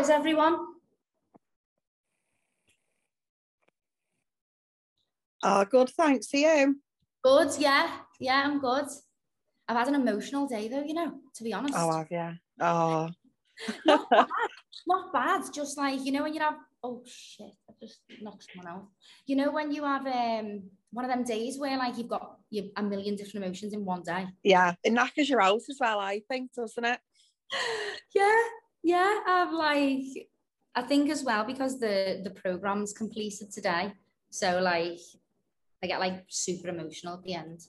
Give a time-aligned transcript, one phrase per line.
[0.00, 0.56] is everyone?
[5.42, 5.90] Oh, good.
[5.90, 6.76] Thanks to you.
[7.22, 7.98] Good, yeah.
[8.18, 8.86] Yeah, I'm good.
[9.68, 11.74] I've had an emotional day though, you know, to be honest.
[11.76, 12.32] Oh, have you?
[12.60, 13.10] Oh.
[13.86, 14.26] not bad.
[14.86, 15.42] Not bad.
[15.52, 18.88] Just like, you know, when you have, oh shit, I just knocked someone out.
[19.26, 22.70] You know, when you have um one of them days where like you've got you,
[22.76, 24.26] a million different emotions in one day.
[24.42, 27.00] Yeah, it knackers you out as well, I think, doesn't it?
[28.14, 28.36] yeah,
[28.82, 29.20] yeah.
[29.26, 30.28] I've like,
[30.74, 33.92] I think as well because the the program's completed today.
[34.30, 35.00] So like,
[35.82, 37.60] I get like super emotional at the end.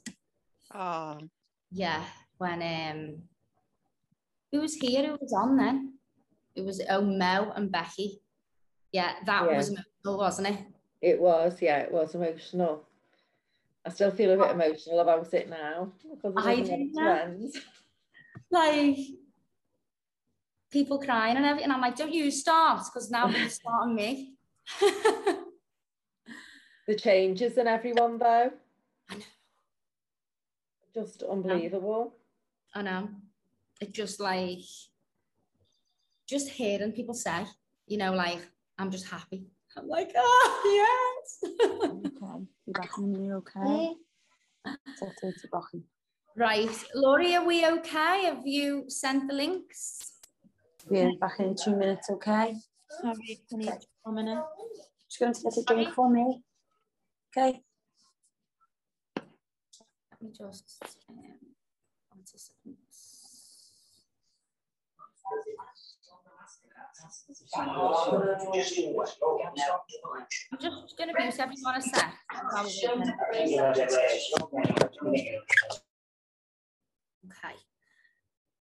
[0.73, 1.17] Oh.
[1.71, 2.03] Yeah,
[2.37, 3.21] when um,
[4.51, 5.07] who was here?
[5.07, 5.93] Who was on then?
[6.55, 8.21] It was oh Mel and Becky.
[8.91, 9.57] Yeah, that yeah.
[9.57, 10.59] was emotional, wasn't it?
[11.01, 12.85] It was, yeah, it was emotional.
[13.85, 17.51] I still feel a bit emotional about it now because I do.
[18.53, 18.97] Like
[20.71, 21.71] people crying and everything.
[21.71, 24.33] I'm like, don't you start because now you're starting me.
[26.87, 28.51] the changes in everyone though.
[29.09, 29.21] I know.
[30.93, 32.15] Just unbelievable.
[32.73, 33.09] I know.
[33.79, 34.59] It just like
[36.27, 37.45] just hearing people say,
[37.87, 38.39] you know, like,
[38.77, 39.43] I'm just happy.
[39.77, 41.51] I'm like, oh yes.
[41.61, 42.45] okay.
[42.65, 43.93] You're back you okay?
[46.35, 46.69] Right.
[46.95, 48.23] Laurie, are we okay?
[48.25, 50.13] Have you sent the links?
[50.89, 52.55] We're back in two minutes, okay?
[53.01, 53.71] Sorry, I need
[54.03, 54.43] one minute.
[55.09, 56.41] Just going to get a drink for me.
[57.37, 57.61] Okay.
[59.15, 61.15] Let me just um,
[62.13, 62.53] I'm just
[70.97, 72.13] going to use everyone a sec.
[77.25, 77.55] Okay.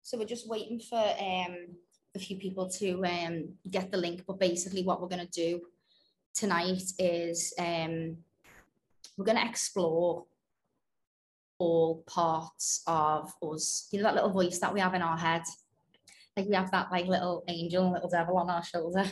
[0.02, 1.76] So we're just waiting for um,
[2.14, 5.60] a few people to um, get the link, but basically what we're going to do
[6.34, 8.16] tonight is um,
[9.16, 10.24] we're going to explore
[11.58, 13.88] all parts of us.
[13.90, 15.42] You know that little voice that we have in our head
[16.36, 19.04] like we have that like little angel, little devil on our shoulder,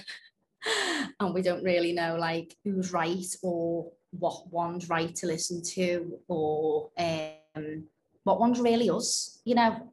[1.20, 6.18] and we don't really know like who's right or what one's right to listen to
[6.28, 7.84] or um,
[8.24, 9.92] what one's really us, you know.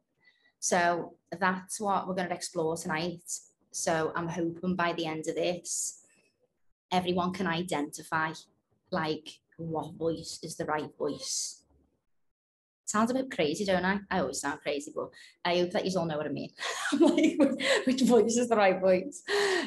[0.59, 3.22] So that's what we're going to explore tonight.
[3.72, 6.01] So I'm hoping by the end of this,
[6.91, 8.34] everyone can identify
[8.91, 11.59] like what voice is the right voice
[12.89, 14.00] sounds a bit crazy, don't I?
[14.09, 15.12] I always sound crazy, but
[15.45, 16.50] I hope that you all know what I mean.
[17.00, 17.38] like,
[17.85, 19.22] which voice is the right voice?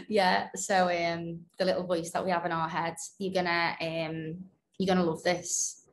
[0.09, 0.49] Yeah.
[0.56, 4.45] So um, the little voice that we have in our heads, you're gonna um,
[4.77, 5.84] you're gonna love this.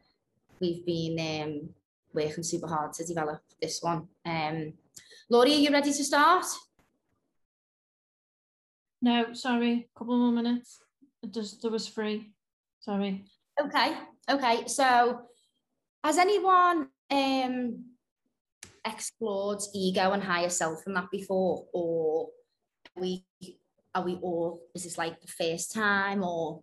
[0.59, 1.69] We've been um,
[2.13, 4.07] working super hard to develop this one.
[4.25, 4.73] Um,
[5.31, 6.45] Laurie, are you ready to start?
[9.01, 10.79] No, sorry, a couple more minutes.
[11.21, 12.33] It just there was free.
[12.79, 13.25] Sorry.
[13.61, 13.95] Okay.
[14.29, 14.67] Okay.
[14.67, 15.21] So
[16.03, 17.85] has anyone um,
[18.83, 22.29] explored ego and higher self in that before, or
[22.97, 23.23] are we
[23.93, 24.61] are we all?
[24.73, 26.61] Is this like the first time, or?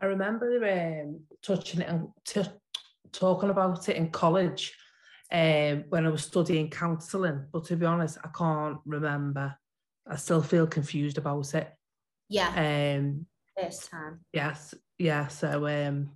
[0.00, 2.42] I remember um, touching it and t-
[3.12, 4.76] talking about it in college
[5.30, 7.46] um, when I was studying counselling.
[7.52, 9.56] But to be honest, I can't remember.
[10.06, 11.72] I still feel confused about it.
[12.28, 12.96] Yeah.
[12.98, 13.26] Um,
[13.58, 14.20] first time.
[14.32, 16.10] Yes, yeah, so um,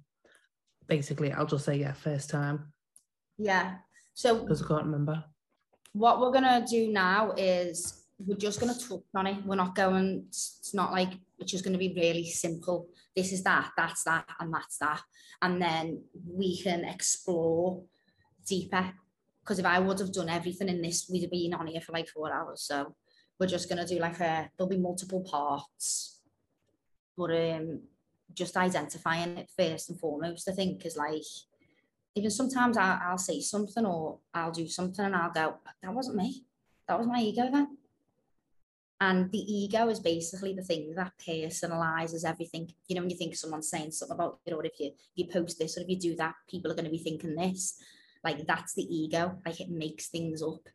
[0.87, 2.73] basically, I'll just say yeah, first time.
[3.39, 3.77] Yeah.
[4.15, 5.25] So because I can't remember.
[5.93, 9.45] What we're gonna do now is we're just gonna talk on it.
[9.45, 10.25] We're not going.
[10.29, 12.89] It's not like it's just gonna be really simple.
[13.17, 13.71] This is that.
[13.77, 15.01] That's that, and that's that,
[15.43, 17.83] and then we can explore
[18.47, 18.93] deeper.
[19.43, 21.93] Because if I would have done everything in this, we'd have been on here for
[21.93, 22.63] like four hours.
[22.63, 22.95] So
[23.41, 24.51] we're just gonna do like a.
[24.57, 26.21] There'll be multiple parts,
[27.17, 27.81] but um,
[28.35, 31.23] just identifying it first and foremost, I think, is like
[32.17, 36.17] even sometimes I, I'll say something or I'll do something and I'll go, that wasn't
[36.17, 36.45] me.
[36.89, 37.77] That was my ego then.
[39.01, 42.73] And the ego is basically the thing that personalizes everything.
[42.89, 45.59] You know, when you think someone's saying something about it, or if you you post
[45.59, 47.79] this, or if you do that, people are going to be thinking this.
[48.25, 49.39] Like that's the ego.
[49.45, 50.69] Like it makes things up,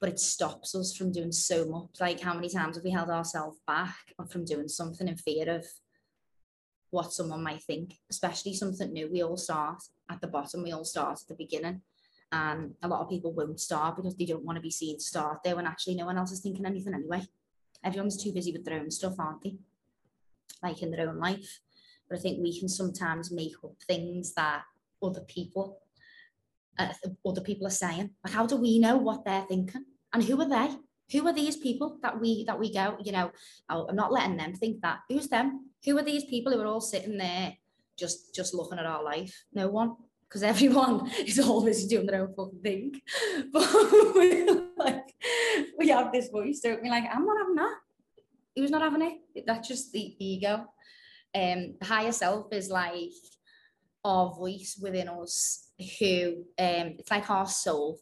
[0.00, 2.00] but it stops us from doing so much.
[2.00, 3.96] Like how many times have we held ourselves back
[4.28, 5.66] from doing something in fear of
[6.90, 9.10] what someone might think, especially something new.
[9.10, 11.82] We all start at the bottom, we all start at the beginning.
[12.32, 15.42] And a lot of people won't start because they don't want to be seen start
[15.44, 17.22] there when actually no one else is thinking anything anyway.
[17.86, 19.56] Everyone's too busy with their own stuff, aren't they?
[20.62, 21.60] Like in their own life.
[22.08, 24.62] But I think we can sometimes make up things that
[25.02, 25.80] other people
[26.78, 26.92] uh,
[27.24, 28.10] other people are saying?
[28.24, 29.84] Like, how do we know what they're thinking?
[30.12, 30.74] And who are they?
[31.12, 32.96] Who are these people that we that we go?
[33.02, 33.30] You know,
[33.70, 35.00] oh, I'm not letting them think that.
[35.08, 35.70] Who's them?
[35.84, 37.54] Who are these people who are all sitting there
[37.98, 39.44] just just looking at our life?
[39.52, 39.96] No one,
[40.28, 43.00] because everyone is always doing their own fucking thing.
[43.52, 45.05] But like,
[45.78, 46.90] we have this voice, don't we?
[46.90, 47.76] Like, I'm not having that.
[48.54, 49.44] Who's not having it?
[49.46, 50.66] That's just the ego.
[51.34, 53.10] Um, the higher self is like
[54.06, 55.66] our voice within us
[55.98, 57.98] who um it's like our soul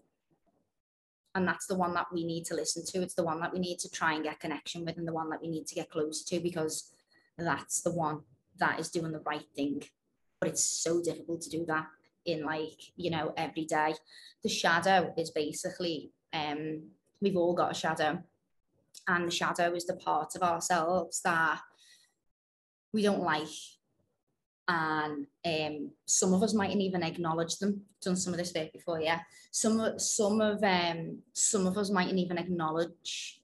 [1.34, 3.58] and that's the one that we need to listen to it's the one that we
[3.58, 5.90] need to try and get connection with and the one that we need to get
[5.90, 6.92] closer to because
[7.38, 8.20] that's the one
[8.58, 9.82] that is doing the right thing
[10.40, 11.86] but it's so difficult to do that
[12.26, 13.94] in like you know every day
[14.42, 16.82] the shadow is basically um
[17.24, 18.22] we've all got a shadow
[19.08, 21.60] and the shadow is the part of ourselves that
[22.92, 23.48] we don't like
[24.68, 27.82] and um, some of us mightn't even acknowledge them.
[28.00, 29.20] Done some of this work before, yeah.
[29.50, 33.42] Some some of um, some of us mightn't even acknowledge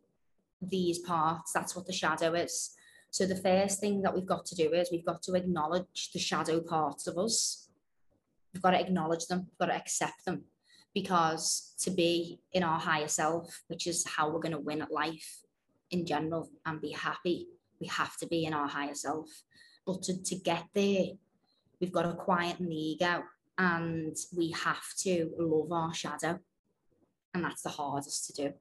[0.63, 1.53] these parts.
[1.53, 2.75] That's what the shadow is.
[3.11, 6.19] So the first thing that we've got to do is we've got to acknowledge the
[6.19, 7.69] shadow parts of us.
[8.55, 9.41] We've got to acknowledge them.
[9.51, 10.45] We've got to accept them,
[10.95, 14.93] because to be in our higher self, which is how we're going to win at
[14.93, 15.41] life
[15.91, 17.47] in general and be happy,
[17.81, 19.29] we have to be in our higher self
[19.87, 21.07] but to, to get there,
[21.81, 23.23] we've got to quieten the ego
[23.59, 26.39] and we have to love our shadow.
[27.35, 28.53] And that's the hardest to do.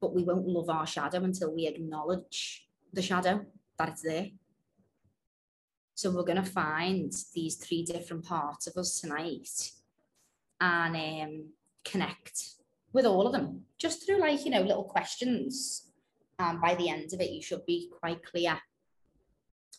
[0.00, 3.44] But we won't love our shadow until we acknowledge the shadow,
[3.78, 4.28] that it's there.
[5.94, 9.70] So we're going to find these three different parts of us tonight
[10.60, 11.48] and um,
[11.84, 12.42] connect
[12.92, 13.62] with all of them.
[13.78, 15.90] Just through like, you know, little questions.
[16.38, 18.58] And by the end of it, you should be quite clear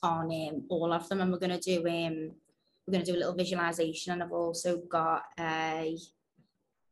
[0.03, 1.21] on um, all of them.
[1.21, 2.31] And we're going to do um,
[2.87, 5.97] we're going to do a little visualization and I've also got a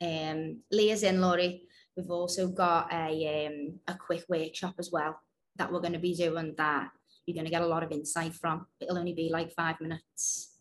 [0.02, 1.64] um, Leah's in Laurie.
[1.96, 5.18] We've also got a um, a quick workshop as well
[5.56, 6.90] that we're going to be doing that
[7.26, 8.68] you're going to get a lot of insight from.
[8.80, 10.58] It'll only be like five minutes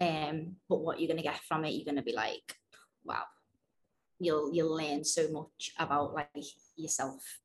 [0.00, 2.56] um, but what you're going to get from it you're going to be like
[3.04, 3.24] wow
[4.18, 6.44] you'll you'll learn so much about like
[6.76, 7.40] yourself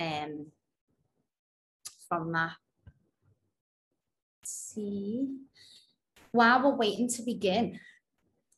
[0.00, 0.46] um,
[2.08, 2.52] from that
[4.46, 5.38] see.
[6.32, 7.78] While we're waiting to begin,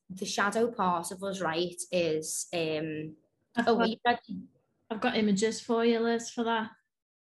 [0.08, 3.14] the shadow part of us, right, is um
[3.56, 4.20] I've, oh, got.
[4.90, 6.70] I've got images for you, Liz, for that.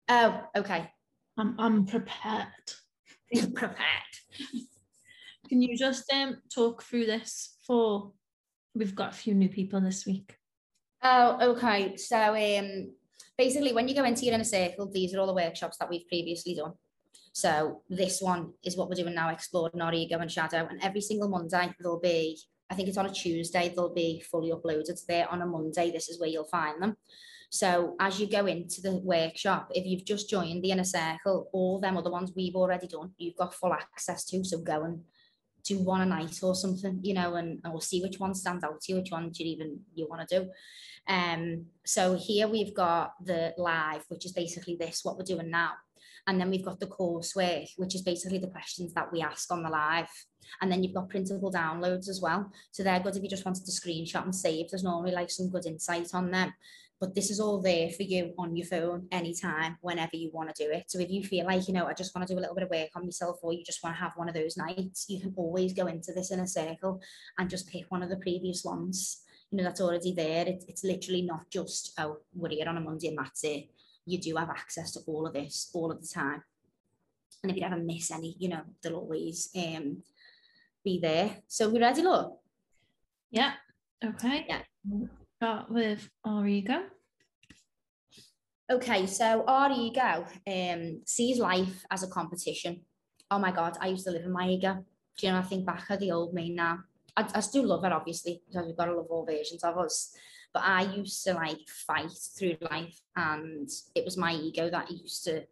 [0.07, 0.89] Oh, okay.
[1.37, 2.47] I'm, I'm prepared.
[3.53, 3.77] Prepared.
[5.47, 8.11] Can you just um talk through this for?
[8.75, 10.37] We've got a few new people this week.
[11.01, 11.95] Oh, okay.
[11.97, 12.93] So um
[13.37, 16.07] basically when you go into your inner circle, these are all the workshops that we've
[16.07, 16.73] previously done.
[17.31, 20.67] So this one is what we're doing now, exploring our ego and shadow.
[20.69, 22.37] And every single Monday there'll be,
[22.69, 25.29] I think it's on a Tuesday, they'll be fully uploaded there.
[25.31, 26.97] On a Monday, this is where you'll find them.
[27.49, 31.79] So as you go into the workshop, if you've just joined the inner circle, all
[31.79, 34.43] them other ones we've already done, you've got full access to.
[34.43, 35.01] So go and
[35.63, 38.63] do one a night or something, you know, and, and we'll see which one stands
[38.63, 40.49] out to you, which one do you even you want to do.
[41.07, 45.71] Um, so here we've got the live, which is basically this, what we're doing now.
[46.27, 49.63] And then we've got the coursework, which is basically the questions that we ask on
[49.63, 50.09] the live.
[50.61, 52.51] And then you've got printable downloads as well.
[52.71, 54.69] So they're good if you just wanted to screenshot and save.
[54.69, 56.53] There's normally like some good insight on them.
[56.99, 60.63] But this is all there for you on your phone anytime, whenever you want to
[60.63, 60.91] do it.
[60.91, 62.65] So if you feel like, you know, I just want to do a little bit
[62.65, 65.21] of work on myself, or you just want to have one of those nights, you
[65.21, 67.01] can always go into this inner circle
[67.37, 69.21] and just pick one of the previous ones.
[69.49, 70.45] You know, that's already there.
[70.45, 73.69] It, it's literally not just, oh, we're here on a Monday and that's it
[74.09, 76.43] you do have access to all of this all of the time.
[77.43, 80.03] And if you ever miss any, you know, they'll always um,
[80.83, 81.37] be there.
[81.47, 82.37] So we ready, look?
[83.31, 83.53] Yeah.
[84.03, 84.45] Okay.
[84.47, 84.61] Yeah.
[85.41, 86.81] Start with our ego.
[88.69, 92.81] Okay, so our ego um, sees life as a competition.
[93.31, 94.83] Oh my God, I used to live in my ego.
[95.17, 96.79] Do you know, I think back at the old me now.
[97.15, 100.13] I, I still love it, obviously, because we've got to love all versions of us.
[100.53, 105.23] But I used to like fight through life, and it was my ego that used
[105.23, 105.45] to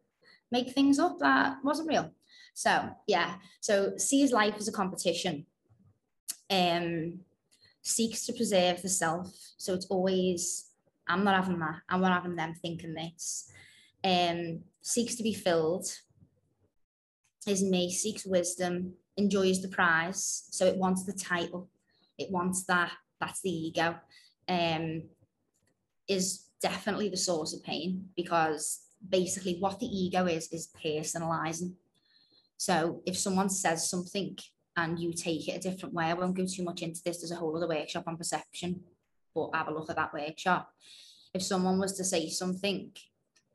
[0.51, 2.11] make things up that wasn't real.
[2.53, 5.45] So yeah, so sees life as a competition.
[6.49, 7.21] Um,
[7.87, 9.33] seeks to preserve the self.
[9.57, 10.71] So it's always,
[11.07, 11.81] I'm not having that.
[11.89, 13.51] I'm not having them thinking this.
[14.03, 15.87] Um, seeks to be filled.
[17.45, 20.47] Is me, seeks wisdom, enjoys the prize.
[20.51, 21.69] So it wants the title.
[22.17, 22.91] It wants that.
[23.19, 23.95] That's the ego
[24.47, 25.03] um,
[26.07, 31.73] is definitely the source of pain because basically what the ego is is personalizing.
[32.57, 34.37] So if someone says something
[34.77, 36.05] and you take it a different way.
[36.05, 37.17] I won't go too much into this.
[37.17, 38.81] There's a whole other workshop on perception,
[39.35, 40.71] but have a look at that workshop.
[41.33, 42.91] If someone was to say something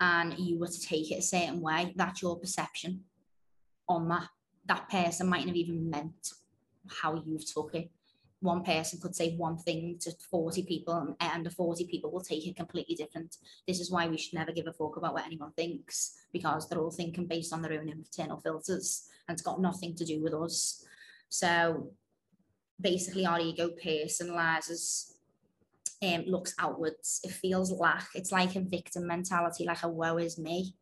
[0.01, 3.05] and you were to take it a certain way, that's your perception
[3.89, 4.29] on that.
[4.67, 6.33] That person mightn't have even meant
[6.89, 7.91] how you've took it.
[8.41, 12.45] One person could say one thing to 40 people, and the 40 people will take
[12.45, 13.37] it completely different.
[13.69, 16.81] This is why we should never give a fuck about what anyone thinks, because they're
[16.81, 20.35] all thinking based on their own internal filters, and it's got nothing to do with
[20.35, 20.85] us.
[21.33, 21.93] So
[22.79, 25.13] basically, our ego personalizes,
[26.03, 27.21] um, looks outwards.
[27.25, 28.09] It feels lack.
[28.15, 30.75] It's like a victim mentality, like a woe is me.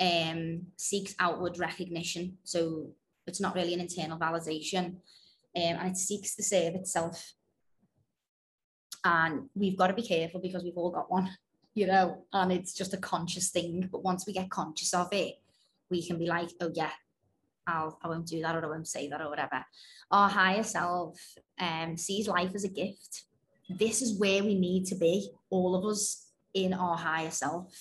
[0.00, 2.38] Um, seeks outward recognition.
[2.44, 2.92] So
[3.26, 4.96] it's not really an internal validation um,
[5.54, 7.34] and it seeks to save itself.
[9.04, 11.30] And we've got to be careful because we've all got one,
[11.74, 13.88] you know, and it's just a conscious thing.
[13.92, 15.34] But once we get conscious of it,
[15.90, 16.90] we can be like, oh yeah,
[17.66, 19.64] I'll I won't do that or I won't say that or whatever.
[20.10, 21.18] Our higher self
[21.58, 23.24] um, sees life as a gift.
[23.68, 27.72] This is where we need to be, all of us in our higher self.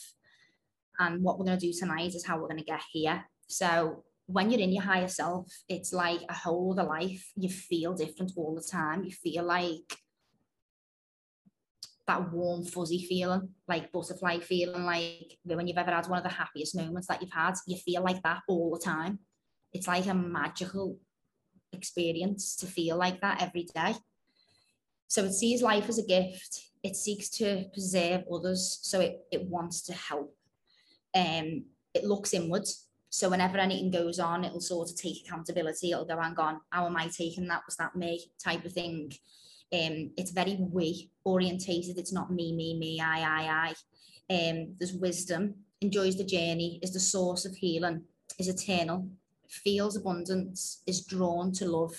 [1.00, 3.25] And what we're going to do tonight is how we're going to get here.
[3.48, 7.32] So when you're in your higher self, it's like a whole other life.
[7.36, 9.04] You feel different all the time.
[9.04, 9.98] You feel like
[12.08, 16.30] that warm, fuzzy feeling, like butterfly feeling, like when you've ever had one of the
[16.30, 19.20] happiest moments that you've had, you feel like that all the time.
[19.74, 20.98] It's like a magical
[21.72, 23.96] experience to feel like that every day.
[25.08, 26.62] So it sees life as a gift.
[26.84, 28.80] It seeks to preserve others.
[28.82, 30.36] So it, it wants to help.
[31.15, 35.92] Um, it looks inwards so whenever anything goes on, it'll sort of take accountability.
[35.92, 37.62] It'll go, hang on, how am I taking that?
[37.68, 38.32] Was that me?
[38.44, 39.13] Type of thing.
[39.72, 42.00] Um, it's very we orientated.
[42.00, 43.74] It's not me, me, me, I, I,
[44.32, 44.34] I.
[44.34, 48.01] Um, there's wisdom, enjoys the journey, is the source of healing,
[48.39, 49.08] is eternal,
[49.63, 51.95] feels abundance, is drawn to love,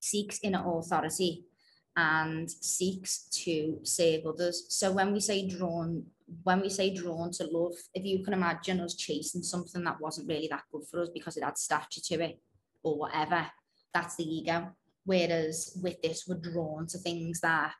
[0.00, 1.44] seeks inner authority,
[1.96, 4.66] and seeks to save others.
[4.68, 6.04] So when we say drawn
[6.42, 10.28] when we say drawn to love, if you can imagine us chasing something that wasn't
[10.28, 12.40] really that good for us because it had stature to it
[12.82, 13.46] or whatever,
[13.92, 14.70] that's the ego.
[15.04, 17.74] Whereas with this, we're drawn to things that are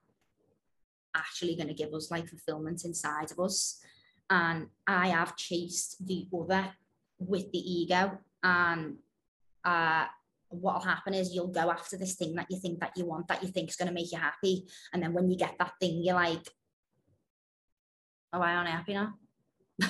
[1.15, 3.81] actually going to give us like fulfillment inside of us.
[4.29, 6.71] And I have chased the other
[7.19, 8.19] with the ego.
[8.45, 8.99] And
[9.65, 10.05] uh,
[10.51, 13.43] what'll happen is you'll go after this thing that you think that you want, that
[13.43, 14.67] you think is going to make you happy.
[14.93, 16.47] And then when you get that thing, you're like,
[18.33, 19.15] oh, I aren't happy now.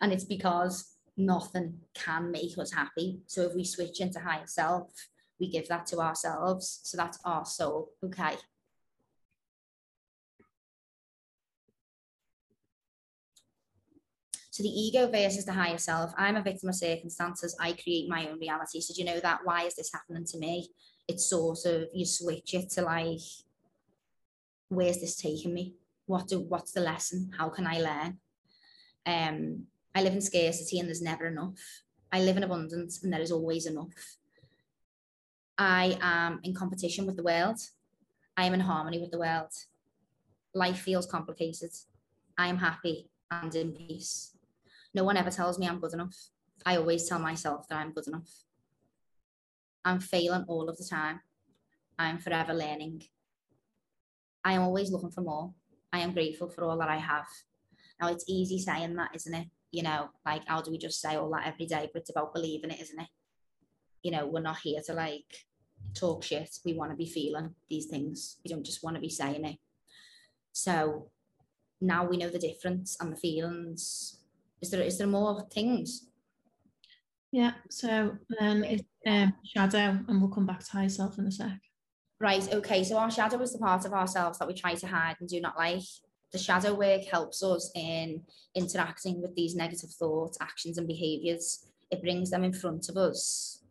[0.00, 3.20] and it's because nothing can make us happy.
[3.26, 4.90] So if we switch into higher self,
[5.38, 6.80] we give that to ourselves.
[6.82, 7.90] So that's our soul.
[8.04, 8.36] Okay.
[14.58, 16.12] So the ego versus the higher self.
[16.18, 17.56] I'm a victim of circumstances.
[17.60, 18.80] I create my own reality.
[18.80, 19.40] So do you know that?
[19.44, 20.68] Why is this happening to me?
[21.06, 23.20] It's sort of you switch it to like,
[24.68, 25.74] where's this taking me?
[26.08, 28.18] what do what's the lesson how can i learn
[29.06, 33.20] um i live in scarcity and there's never enough i live in abundance and there
[33.20, 34.16] is always enough
[35.58, 37.58] i am in competition with the world
[38.36, 39.52] i am in harmony with the world
[40.54, 41.70] life feels complicated
[42.38, 44.34] i am happy and in peace
[44.94, 46.16] no one ever tells me i'm good enough
[46.66, 48.30] i always tell myself that i'm good enough
[49.84, 51.20] i'm failing all of the time
[51.98, 53.02] i'm forever learning
[54.44, 55.52] i am always looking for more
[55.92, 57.26] I am grateful for all that I have.
[58.00, 59.48] Now it's easy saying that, isn't it?
[59.70, 61.88] You know, like how do we just say all that every day?
[61.92, 63.08] But it's about believing it, isn't it?
[64.02, 65.46] You know, we're not here to like
[65.94, 66.50] talk shit.
[66.64, 68.36] We want to be feeling these things.
[68.44, 69.56] We don't just want to be saying it.
[70.52, 71.10] So
[71.80, 74.17] now we know the difference and the feelings.
[74.60, 76.08] Is there is there more things?
[77.30, 81.32] Yeah, so then it's um, shadow, and we'll come back to high self in a
[81.32, 81.60] sec.
[82.20, 85.16] Right, okay, so our shadow is the part of ourselves that we try to hide
[85.20, 85.82] and do not like.
[86.32, 88.22] The shadow work helps us in
[88.54, 91.66] interacting with these negative thoughts, actions, and behaviors.
[91.90, 93.62] It brings them in front of us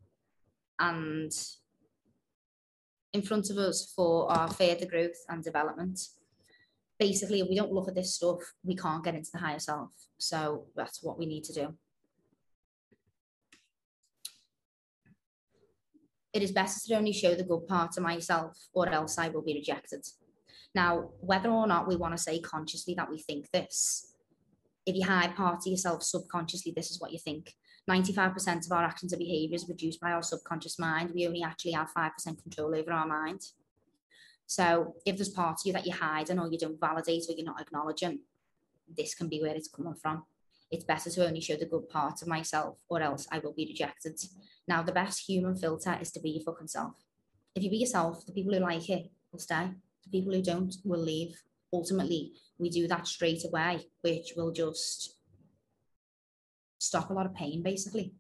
[0.80, 1.32] and
[3.14, 6.00] in front of us for our further growth and development.
[7.00, 9.90] Basically, if we don't look at this stuff, we can't get into the higher self.
[10.18, 11.78] So that's what we need to do.
[16.38, 19.42] it is best to only show the good part of myself or else I will
[19.42, 20.06] be rejected.
[20.76, 24.14] Now, whether or not we want to say consciously that we think this,
[24.86, 27.54] if you hide part of yourself subconsciously, this is what you think.
[27.90, 31.12] 95% of our actions and behaviors are produced by our subconscious mind.
[31.16, 33.42] We only actually have 5% control over our mind.
[34.48, 37.46] So if there's part of you that you're hiding or you don't validate or you're
[37.46, 38.20] not acknowledging,
[38.98, 40.24] this can be where it's coming from.
[40.72, 43.66] It's better to only show the good part of myself, or else I will be
[43.66, 44.20] rejected.
[44.68, 46.94] Now, the best human filter is to be your fucking self.
[47.56, 49.70] If you be yourself, the people who like it will stay.
[50.04, 51.42] The people who don't will leave.
[51.72, 55.16] Ultimately, we do that straight away, which will just
[56.80, 58.14] stop a lot of pain, basically.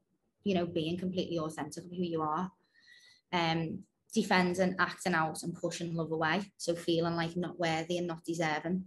[0.43, 2.51] You know, being completely authentic of who you are.
[3.33, 3.83] Um,
[4.13, 6.51] defending, acting out, and pushing love away.
[6.57, 8.85] So feeling like not worthy and not deserving.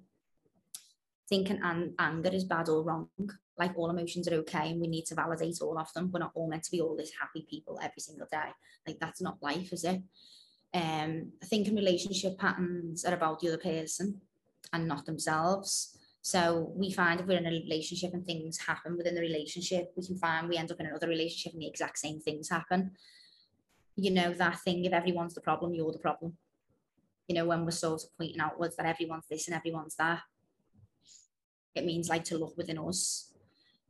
[1.28, 3.08] Thinking and anger is bad or wrong.
[3.56, 6.10] Like all emotions are okay, and we need to validate all of them.
[6.12, 8.50] We're not all meant to be all this happy people every single day.
[8.86, 10.02] Like that's not life, is it?
[10.72, 14.20] Um, I think in relationship patterns are about the other person
[14.72, 15.96] and not themselves.
[16.22, 20.06] So we find if we're in a relationship and things happen within the relationship, we
[20.06, 22.92] can find we end up in another relationship and the exact same things happen.
[24.00, 26.36] You know, that thing if everyone's the problem, you're the problem.
[27.28, 30.22] You know, when we're sort of pointing outwards that everyone's this and everyone's that,
[31.74, 33.32] it means like to look within us.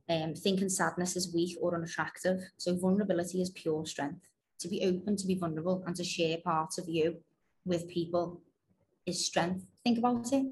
[0.08, 2.40] Um, thinking sadness is weak or unattractive.
[2.56, 4.26] So vulnerability is pure strength.
[4.58, 7.18] To be open, to be vulnerable, and to share parts of you
[7.64, 8.42] with people
[9.06, 9.64] is strength.
[9.84, 10.46] Think about it.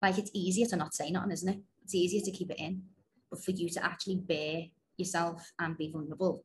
[0.00, 1.58] Like it's easier to not say nothing, isn't it?
[1.82, 2.82] It's easier to keep it in.
[3.30, 4.66] But for you to actually bare
[4.96, 6.44] yourself and be vulnerable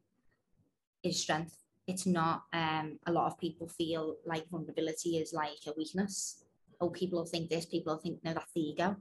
[1.03, 1.62] is strength.
[1.87, 6.43] It's not um a lot of people feel like vulnerability is like a weakness.
[6.79, 8.95] Oh, people will think this, people will think no, that's the ego.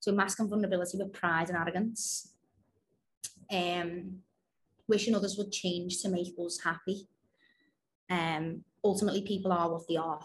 [0.00, 2.32] So masking vulnerability with pride and arrogance.
[3.50, 4.22] Um
[4.88, 7.08] wishing others would change to make us happy.
[8.08, 10.20] Um ultimately people are what they are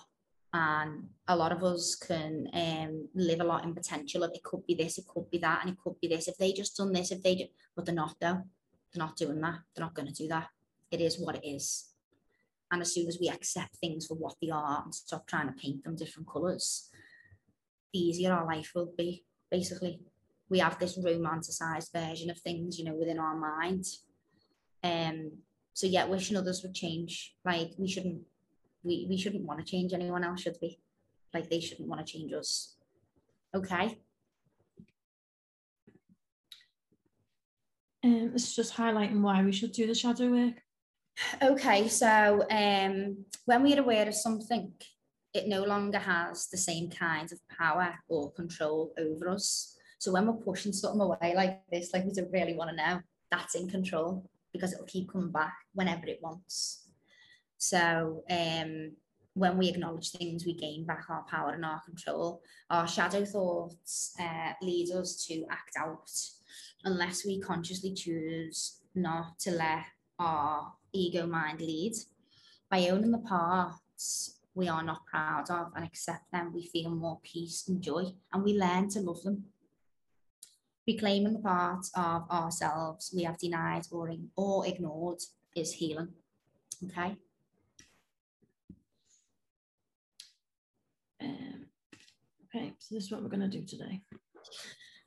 [0.54, 4.66] and a lot of us can um, live a lot in potential of it could
[4.66, 6.28] be this, it could be that, and it could be this.
[6.28, 8.42] If they just done this, if they do, but they're not though.
[8.94, 9.60] They're not doing that.
[9.74, 10.48] They're not going to do that.
[10.92, 11.90] It is what it is.
[12.72, 15.54] And as soon as we accept things for what they are and stop trying to
[15.54, 16.90] paint them different colours,
[17.94, 19.26] the easier our life will be.
[19.50, 20.00] Basically,
[20.50, 23.86] we have this romanticized version of things, you know, within our mind.
[24.84, 25.32] Um.
[25.74, 27.36] So yeah, wishing others would change.
[27.46, 28.24] Like we shouldn't
[28.84, 30.80] we, we shouldn't want to change anyone else, should we?
[31.34, 32.76] Like they shouldn't want to change us.
[33.54, 34.00] Okay.
[38.04, 40.56] Um, it's just highlighting why we should do the shadow work.
[41.42, 44.72] Okay, so um, when we are aware of something,
[45.34, 49.78] it no longer has the same kind of power or control over us.
[50.00, 53.00] So when we're pushing something away like this, like we don't really want to know,
[53.30, 56.90] that's in control because it'll keep coming back whenever it wants.
[57.58, 58.94] So um,
[59.34, 62.42] when we acknowledge things, we gain back our power and our control.
[62.70, 66.12] Our shadow thoughts uh, lead us to act out
[66.84, 69.86] unless we consciously choose not to let
[70.20, 71.94] our ego mind lead.
[72.70, 77.20] By owning the parts we are not proud of and accept them, we feel more
[77.24, 79.46] peace and joy and we learn to love them.
[80.88, 85.20] Reclaiming the parts of ourselves we have denied or, or ignored
[85.56, 86.10] is healing.
[86.86, 87.16] Okay.
[91.22, 91.68] Um,
[92.48, 94.02] okay, so this is what we're going to do today.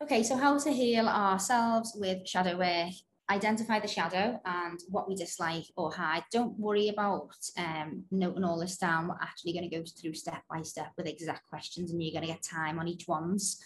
[0.02, 2.92] Okay, so how to heal ourselves with shadow work.
[3.30, 6.24] Identify the shadow and what we dislike or hide.
[6.30, 9.08] Don't worry about um, noting all this down.
[9.08, 12.26] We're actually going to go through step by step with exact questions, and you're going
[12.26, 13.62] to get time on each ones.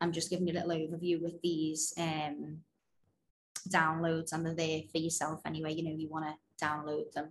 [0.00, 2.58] I'm just giving you a little overview with these um,
[3.68, 5.74] downloads, and they're there for yourself anyway.
[5.74, 7.30] You know, you want to download them.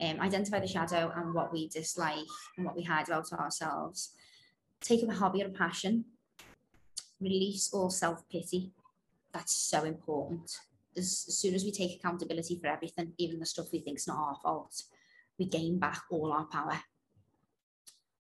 [0.00, 2.18] Um, identify the shadow and what we dislike
[2.56, 4.12] and what we hide about ourselves.
[4.80, 6.04] Take up a hobby or a passion.
[7.20, 8.72] Release all self pity.
[9.32, 10.58] That's so important.
[10.96, 14.06] As, as soon as we take accountability for everything, even the stuff we think is
[14.06, 14.82] not our fault,
[15.38, 16.80] we gain back all our power.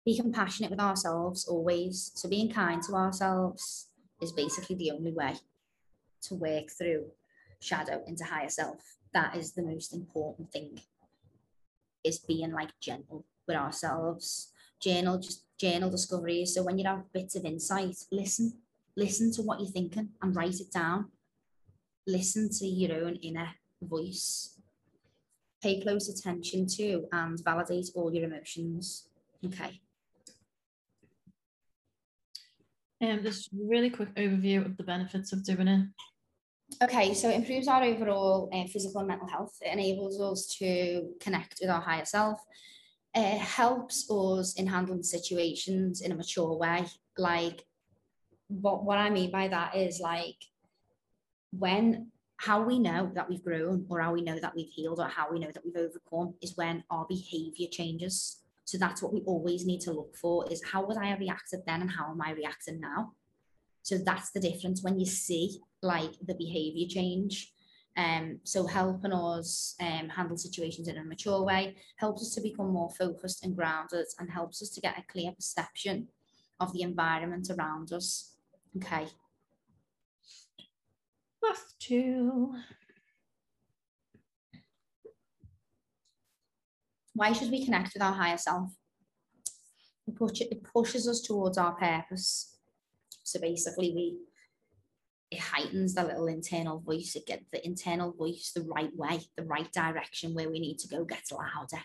[0.05, 2.13] Be compassionate with ourselves always.
[2.15, 3.89] So being kind to ourselves
[4.21, 5.35] is basically the only way
[6.23, 7.07] to work through
[7.61, 8.97] shadow into higher self.
[9.15, 10.81] That is the most important thing
[12.05, 14.53] is being like gentle with ourselves.
[14.81, 16.55] Journal just journal discoveries.
[16.55, 18.55] So when you have bits of insight, listen,
[18.97, 21.12] listen to what you're thinking and write it down.
[22.07, 24.61] Listen to your own inner voice.
[25.63, 29.09] Pay close attention to and validate all your emotions.
[29.47, 29.81] Okay.
[33.01, 35.89] Um, just a really quick overview of the benefits of doing it.
[36.83, 39.55] Okay, so it improves our overall uh, physical and mental health.
[39.61, 42.41] It enables us to connect with our higher self.
[43.15, 46.87] It helps us in handling situations in a mature way.
[47.19, 47.65] Like,
[48.49, 50.37] what, what I mean by that is like
[51.53, 55.07] when how we know that we've grown or how we know that we've healed or
[55.07, 58.43] how we know that we've overcome is when our behavior changes.
[58.65, 61.83] So that's what we always need to look for is how would I reacted then
[61.83, 63.13] and how am I reacting now?
[63.83, 67.53] So that's the difference when you see like the behavior change.
[67.97, 72.73] Um, so helping us um, handle situations in a mature way helps us to become
[72.73, 76.09] more focused and grounded and helps us to get a clear perception
[76.59, 78.35] of the environment around us.
[78.77, 79.07] Okay.
[81.83, 82.55] Two.
[87.15, 88.71] Why should we connect with our higher self?
[90.07, 92.57] It, push, it pushes us towards our purpose.
[93.25, 94.19] So basically, we
[95.33, 97.17] it heightens the little internal voice.
[97.17, 100.89] It gets the internal voice the right way, the right direction where we need to
[100.89, 101.83] go gets louder,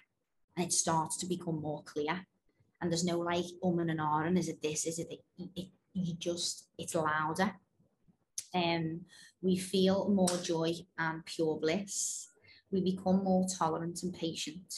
[0.56, 2.28] and it starts to become more clear.
[2.82, 4.86] And there's no like um and an ah and is it this?
[4.86, 7.56] Is it, it, it you just it's louder.
[8.54, 9.02] Um,
[9.42, 12.30] we feel more joy and pure bliss.
[12.72, 14.74] We become more tolerant and patient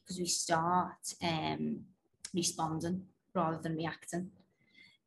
[0.00, 1.80] because we start um,
[2.34, 3.02] responding
[3.34, 4.30] rather than reacting.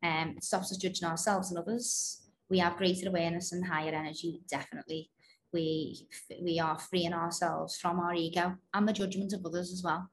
[0.04, 2.28] Um, it stops us judging ourselves and others.
[2.50, 5.10] We have greater awareness and higher energy, definitely.
[5.54, 6.08] We,
[6.42, 10.10] we are freeing ourselves from our ego and the judgment of others as well,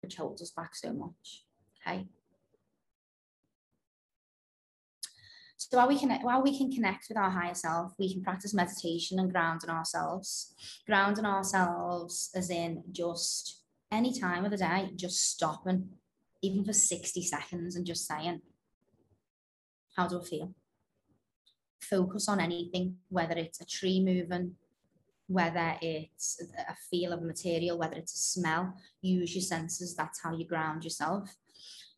[0.00, 1.44] which holds us back so much.
[1.86, 2.08] Okay.
[5.70, 8.54] So while we can while we can connect with our higher self, we can practice
[8.54, 10.54] meditation and grounding ourselves.
[10.86, 15.90] Grounding ourselves as in just any time of the day, just stopping,
[16.42, 18.40] even for 60 seconds, and just saying,
[19.94, 20.54] How do I feel?
[21.80, 24.54] Focus on anything, whether it's a tree moving,
[25.26, 29.94] whether it's a feel of material, whether it's a smell, use your senses.
[29.94, 31.36] That's how you ground yourself.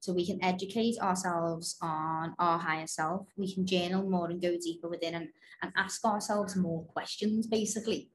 [0.00, 3.26] So we can educate ourselves on our higher self.
[3.36, 5.28] We can journal more and go deeper within and,
[5.62, 8.08] and ask ourselves more questions, basically.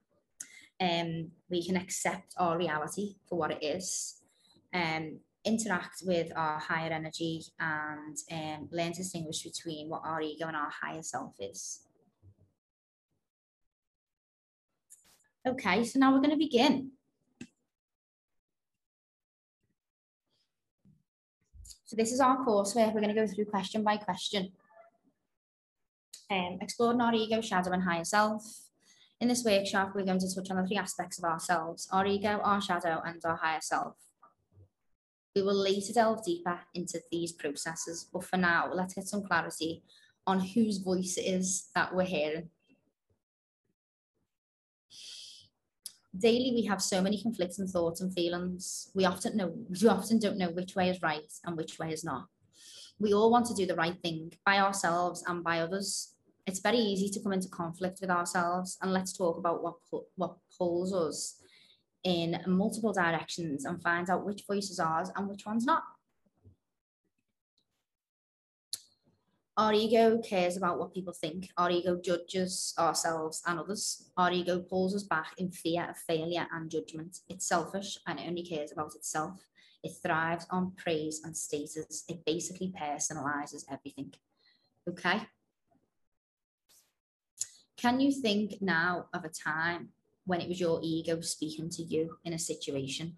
[0.80, 4.20] Um, we can accept our reality for what it is,
[4.74, 10.48] um, interact with our higher energy, and um, learn to distinguish between what our ego
[10.48, 11.82] and our higher self is.
[15.46, 16.90] Okay, so now we're going to begin.
[21.86, 24.50] So this is our course where we're going to go through question by question.
[26.28, 28.42] Um, exploring our ego, shadow and higher self.
[29.20, 32.40] In this workshop, we're going to touch on the three aspects of ourselves, our ego,
[32.42, 33.94] our shadow and our higher self.
[35.36, 39.84] We will later delve deeper into these processes, but for now, let's get some clarity
[40.26, 42.50] on whose voice it is that we're hearing.
[46.18, 48.90] Daily we have so many conflicting thoughts and feelings.
[48.94, 52.04] We often know we often don't know which way is right and which way is
[52.04, 52.26] not.
[52.98, 56.14] We all want to do the right thing by ourselves and by others.
[56.46, 59.74] It's very easy to come into conflict with ourselves, and let's talk about what
[60.14, 61.42] what pulls us
[62.04, 65.82] in multiple directions and find out which voice is ours and which one's not.
[69.58, 71.48] Our ego cares about what people think.
[71.56, 74.10] Our ego judges ourselves and others.
[74.14, 77.20] Our ego pulls us back in fear of failure and judgment.
[77.30, 79.40] It's selfish and it only cares about itself.
[79.82, 82.04] It thrives on praise and status.
[82.06, 84.12] It basically personalizes everything.
[84.90, 85.22] Okay?
[87.78, 89.88] Can you think now of a time
[90.26, 93.16] when it was your ego speaking to you in a situation?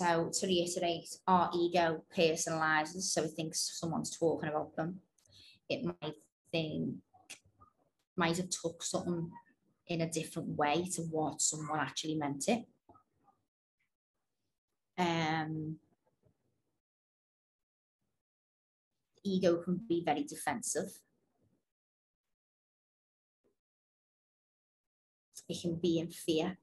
[0.00, 5.00] So to reiterate, our ego personalizes, so it thinks someone's talking about them.
[5.68, 6.14] It might
[6.50, 6.94] think,
[8.16, 9.30] might have took something
[9.88, 12.64] in a different way to what someone actually meant it.
[14.96, 15.76] Um,
[19.22, 20.92] ego can be very defensive.
[25.46, 26.56] It can be in fear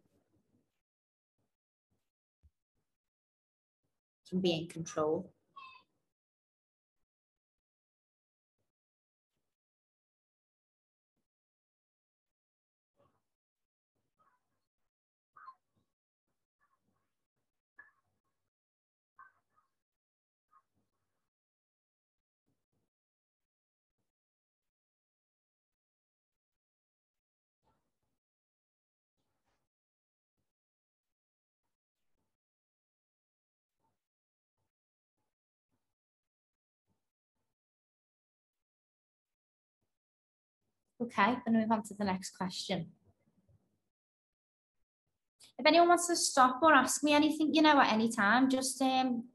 [4.29, 4.67] can be in
[41.01, 42.87] Okay, going to move on to the next question.
[45.59, 48.81] If anyone wants to stop or ask me anything, you know, at any time, just
[48.81, 49.25] um,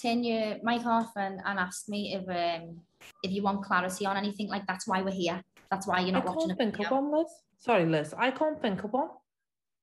[0.00, 2.80] turn your mic off and, and ask me if um,
[3.22, 4.48] if you want clarity on anything.
[4.48, 5.42] Like that's why we're here.
[5.70, 7.26] That's why you're not I watching can't a think of one, Liz.
[7.58, 8.14] Sorry, Liz.
[8.16, 9.08] I can't think of one.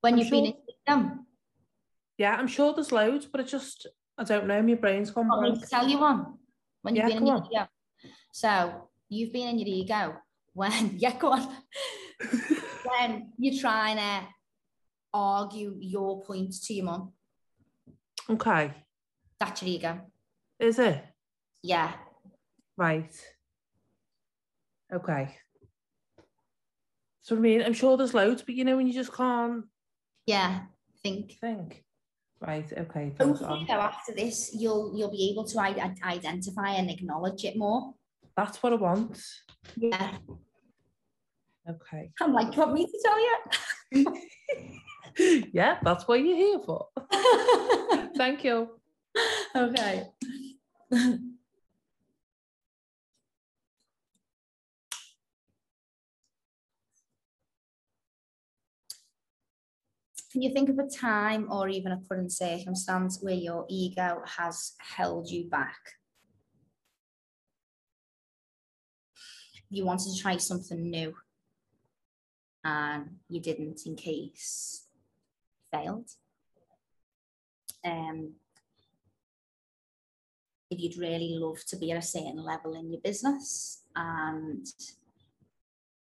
[0.02, 1.26] When I'm you've been sure- in them.
[2.17, 4.62] Yeah, I'm sure there's loads, but it just I don't know.
[4.62, 5.63] My brain's gone Want me blank.
[5.63, 6.38] to tell you one?
[6.82, 7.67] When you've Yeah, been in your ego.
[8.34, 10.15] So you've been in your ego
[10.58, 11.48] when yeah, go on.
[12.89, 14.28] when you're trying to
[15.13, 17.13] argue your point to your mum.
[18.30, 18.74] Okay.
[19.39, 20.02] That's your ego.
[20.60, 21.04] Is it?
[21.62, 21.93] Yeah.
[22.76, 23.12] Right.
[24.91, 25.36] Okay.
[27.22, 29.65] So I mean, I'm sure there's loads, but you know when you just can't
[30.26, 30.62] Yeah.
[31.04, 31.34] Think.
[31.39, 31.84] think.
[32.41, 32.72] Right.
[32.76, 33.13] Okay.
[33.20, 37.93] Hopefully, though, after this, you'll you'll be able to I- identify and acknowledge it more.
[38.36, 39.20] That's what I want.
[39.76, 40.17] Yeah.
[41.70, 42.12] Okay.
[42.22, 43.38] I'm like, do you want me to tell you?
[45.54, 46.88] yeah, that's what you're here for.
[48.18, 48.70] Thank you.
[49.56, 50.06] okay.
[60.38, 64.74] Can you think of a time or even a current circumstance where your ego has
[64.78, 65.80] held you back?
[69.70, 71.14] You wanted to try something new
[72.68, 74.88] and you didn't in case
[75.72, 76.10] failed.
[77.86, 78.34] Um,
[80.70, 84.66] if you'd really love to be at a certain level in your business and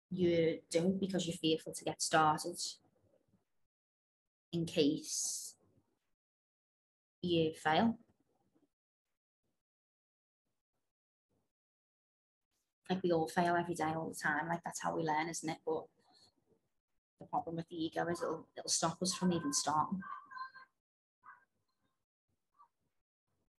[0.10, 2.60] you don't because you're fearful to get started
[4.52, 5.54] in case
[7.22, 8.00] you fail.
[12.90, 14.48] Like we all fail every day, all the time.
[14.48, 15.58] Like that's how we learn, isn't it?
[15.64, 15.84] But
[17.20, 20.02] the problem with the ego is it'll, it'll stop us from even starting.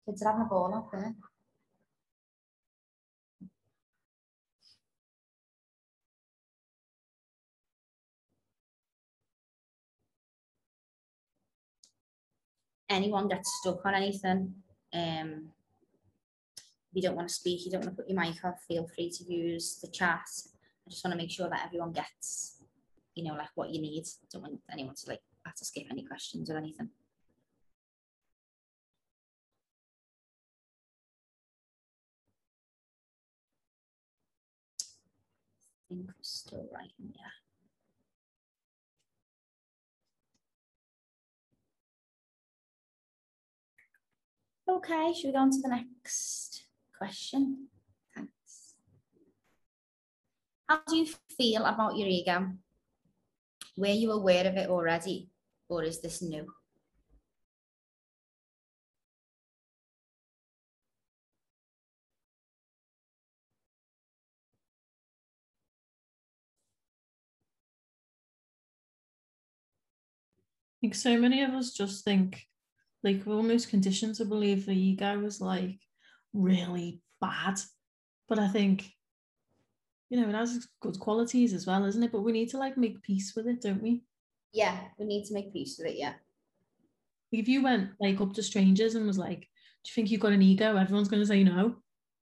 [0.06, 1.14] Kids are having a ball up there.
[12.88, 14.54] Anyone gets stuck on anything,
[14.94, 15.48] um,
[16.92, 19.10] you don't want to speak, you don't want to put your mic off, feel free
[19.10, 20.22] to use the chat.
[20.86, 22.55] I just want to make sure that everyone gets,
[23.16, 24.04] you know, like what you need.
[24.30, 26.90] Don't want anyone to like have to skip any questions or anything.
[35.90, 37.24] I think we're still writing, yeah.
[44.68, 46.64] Okay, should we go on to the next
[46.98, 47.68] question?
[48.14, 48.74] Thanks.
[50.68, 51.06] How do you
[51.38, 52.50] feel about your ego?
[53.76, 55.30] Were you aware of it already,
[55.68, 56.42] or is this new?
[56.42, 56.46] I
[70.80, 72.46] think so many of us just think,
[73.02, 75.78] like, we're almost conditioned to believe the ego is like
[76.34, 77.58] really bad.
[78.28, 78.95] But I think,
[80.10, 82.12] you know, it has good qualities as well, isn't it?
[82.12, 84.02] But we need to like make peace with it, don't we?
[84.52, 86.14] Yeah, we need to make peace with it, yeah.
[87.32, 90.32] If you went like up to strangers and was like, Do you think you've got
[90.32, 90.76] an ego?
[90.76, 91.76] Everyone's gonna say no.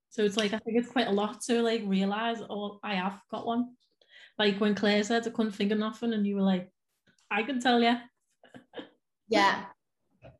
[0.09, 3.19] So it's like I think it's quite a lot to like realize, oh, I have
[3.31, 3.75] got one.
[4.39, 6.71] Like when Claire said I couldn't think of nothing, and you were like,
[7.29, 7.95] I can tell you.
[9.27, 9.65] Yeah,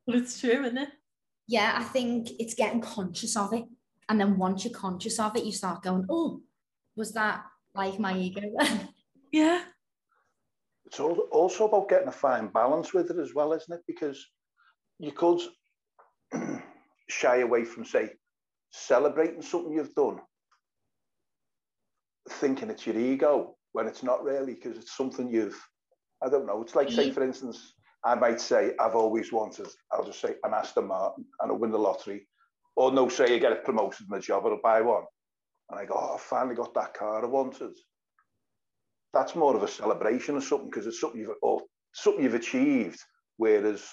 [0.06, 0.90] But it's true, isn't it?
[1.48, 3.66] yeah, I think it's getting conscious of it.
[4.10, 6.42] And then once you're conscious of it, you start going, oh,
[6.96, 8.42] was that like my ego?
[9.32, 9.64] Yeah.
[10.86, 13.84] it's also about getting a fine balance with it as well, isn't it?
[13.86, 14.26] Because
[14.98, 15.42] you could
[17.10, 18.12] shy away from, say,
[18.72, 20.22] celebrating something you've done,
[22.30, 25.60] thinking it's your ego when it's not really, because it's something you've,
[26.24, 27.74] I don't know, it's like, say, for instance,
[28.06, 31.72] I might say, I've always wanted, I'll just say, an Aston Martin and I'll win
[31.72, 32.26] the lottery.
[32.78, 35.04] Or no, say you get a promotion in the job, I'll buy one.
[35.70, 37.72] And I go, oh, I finally got that car I wanted
[39.16, 41.62] that's more of a celebration or something because it's something you've or
[41.94, 43.00] something you've achieved.
[43.38, 43.88] Whereas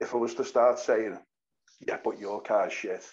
[0.00, 1.18] if I was to start saying,
[1.86, 3.04] "Yeah, but your car's shit,"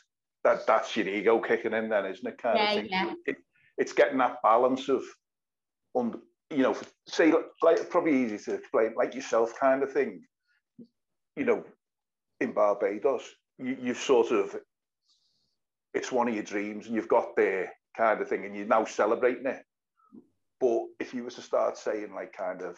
[0.45, 2.41] that that's your ego kicking in, then, isn't it?
[2.41, 2.87] Kind Yeah, of thing.
[2.89, 3.13] yeah.
[3.25, 3.35] It,
[3.77, 5.03] it's getting that balance of,
[5.95, 10.23] um, you know, say like probably easy to explain, like yourself kind of thing.
[11.35, 11.65] You know,
[12.39, 14.55] in Barbados, you, you've sort of
[15.95, 18.85] it's one of your dreams, and you've got there kind of thing, and you're now
[18.85, 19.63] celebrating it.
[20.59, 22.77] But if you was to start saying like kind of,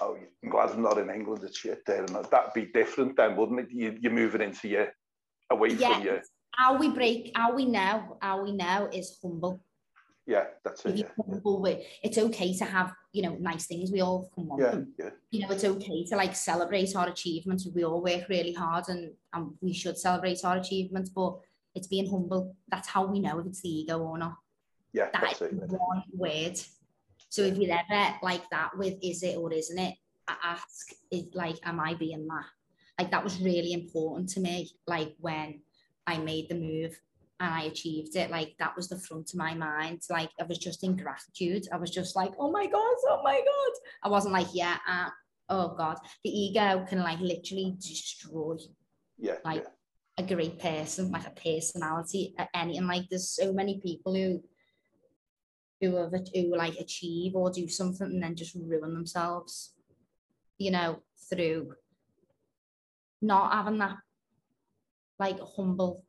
[0.00, 3.36] oh, I'm glad I'm not in England, it's shit there, and that'd be different then,
[3.36, 3.66] wouldn't it?
[3.70, 4.88] You, you're moving into your
[5.50, 6.22] away yeah, from your
[6.54, 9.64] how we break, how we know, how we know is humble.
[10.26, 10.96] Yeah, that's it.
[10.96, 11.24] Yeah, yeah.
[11.26, 13.90] humble with, it's okay to have, you know, nice things.
[13.90, 14.94] We all can want Yeah, them.
[14.98, 15.10] yeah.
[15.30, 17.66] You know, it's okay to like celebrate our achievements.
[17.74, 21.38] We all work really hard and, and we should celebrate our achievements, but
[21.74, 22.56] it's being humble.
[22.68, 24.36] That's how we know if it's the ego or not.
[24.92, 26.58] Yeah, That that's is one word.
[27.28, 29.94] So if you're ever like that with is it or isn't it,
[30.28, 32.44] I ask is like, am I being that?
[32.98, 34.70] Like that was really important to me.
[34.86, 35.62] Like when
[36.06, 36.98] I made the move
[37.40, 40.02] and I achieved it, like that was the front of my mind.
[40.10, 41.66] Like I was just in gratitude.
[41.72, 43.72] I was just like, oh my God, oh my God.
[44.02, 45.08] I wasn't like, yeah, uh,
[45.48, 45.96] oh God.
[46.24, 48.56] The ego can like literally destroy
[49.18, 49.68] Yeah, like yeah.
[50.18, 52.86] A great person, like a personality, anything.
[52.86, 54.42] Like there's so many people who
[55.80, 59.74] who have who like achieve or do something and then just ruin themselves,
[60.58, 61.74] you know, through
[63.20, 63.96] not having that
[65.18, 66.04] like humble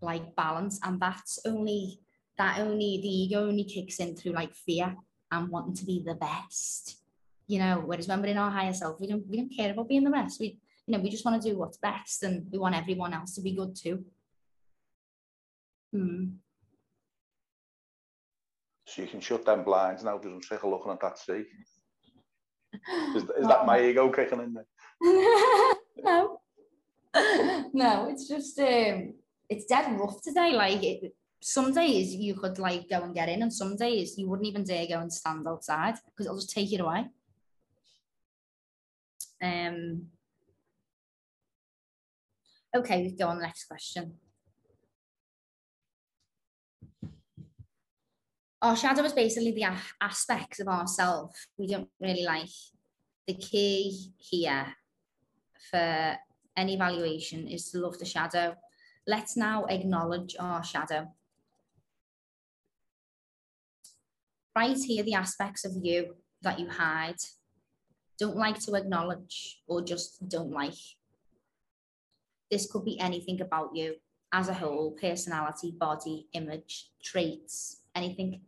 [0.00, 0.80] like balance.
[0.82, 2.00] And that's only
[2.38, 4.96] that only the ego only kicks in through like fear
[5.30, 6.96] and wanting to be the best.
[7.46, 9.88] You know, whereas when we're in our higher self, we don't we don't care about
[9.88, 10.40] being the best.
[10.40, 13.34] We you know, we just want to do what's best and we want everyone else
[13.34, 14.04] to be good too.
[15.92, 16.24] Hmm.
[18.86, 21.44] So you can shut them blinds now, just take a look at that sea.
[23.14, 24.66] Is, is that my ego kicking in there?
[25.96, 26.40] no.
[27.72, 29.14] no, it's just um
[29.48, 30.52] it's dead rough today.
[30.52, 34.28] Like it some days you could like go and get in and some days you
[34.28, 37.06] wouldn't even dare go and stand outside because it'll just take you away.
[39.42, 40.06] Um
[42.74, 44.14] okay, we go on the next question.
[48.62, 52.50] Our shadow is basically the aspects of ourselves we don't really like.
[53.26, 54.74] The key here
[55.70, 56.16] for
[56.56, 58.56] any evaluation is to love the shadow.
[59.06, 61.14] Let's now acknowledge our shadow.
[64.54, 67.16] Right here, the aspects of you that you hide,
[68.18, 70.74] don't like to acknowledge, or just don't like.
[72.50, 73.96] This could be anything about you
[74.32, 78.42] as a whole personality, body, image, traits, anything.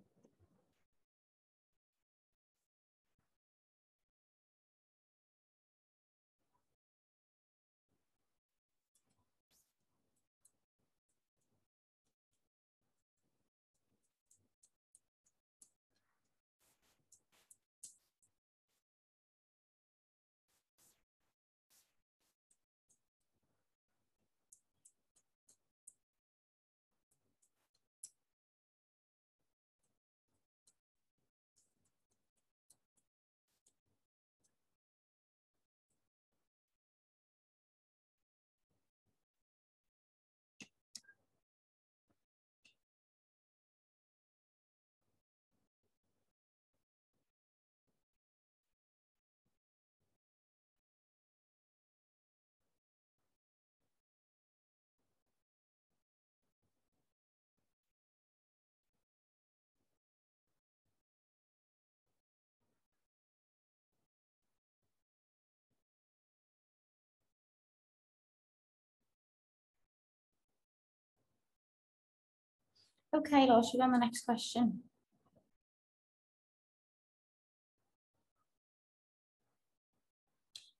[73.15, 74.81] Okay, Laura, should we go on the next question?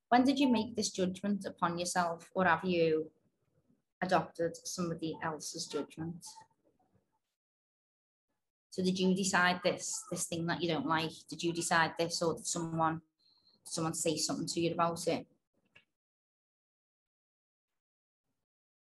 [0.09, 3.11] When did you make this judgment upon yourself, or have you
[4.03, 6.25] adopted somebody else's judgment?
[8.71, 11.13] So did you decide this, this thing that you don't like?
[11.29, 13.03] Did you decide this, or did someone,
[13.65, 15.27] someone say something to you about it?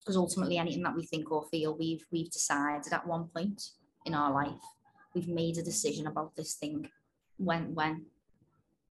[0.08, 3.72] Because ultimately, anything that we think or feel, we've we've decided at one point
[4.06, 4.64] in our life,
[5.14, 6.90] we've made a decision about this thing.
[7.36, 8.06] When when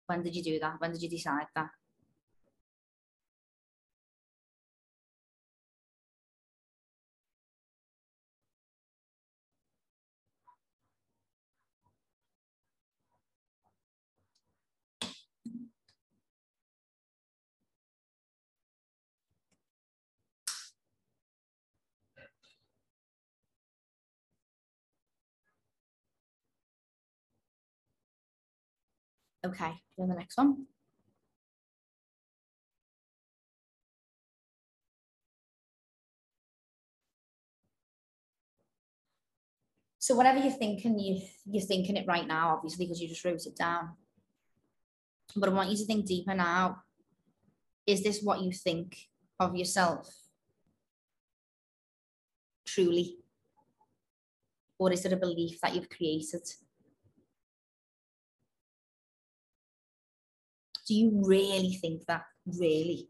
[0.05, 0.79] when did you do that?
[0.79, 1.71] When did you decide that?
[29.45, 30.65] Okay, then the next one.
[39.99, 43.45] So whatever you're thinking, you you're thinking it right now, obviously, because you just wrote
[43.45, 43.91] it down.
[45.35, 46.83] But I want you to think deeper now.
[47.85, 48.97] Is this what you think
[49.39, 50.11] of yourself?
[52.65, 53.17] Truly.
[54.79, 56.41] Or is it a belief that you've created?
[60.89, 62.23] Do you really think that?
[62.47, 63.09] Really?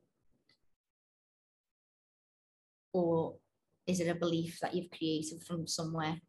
[2.92, 3.36] Or
[3.88, 6.20] is it a belief that you've created from somewhere?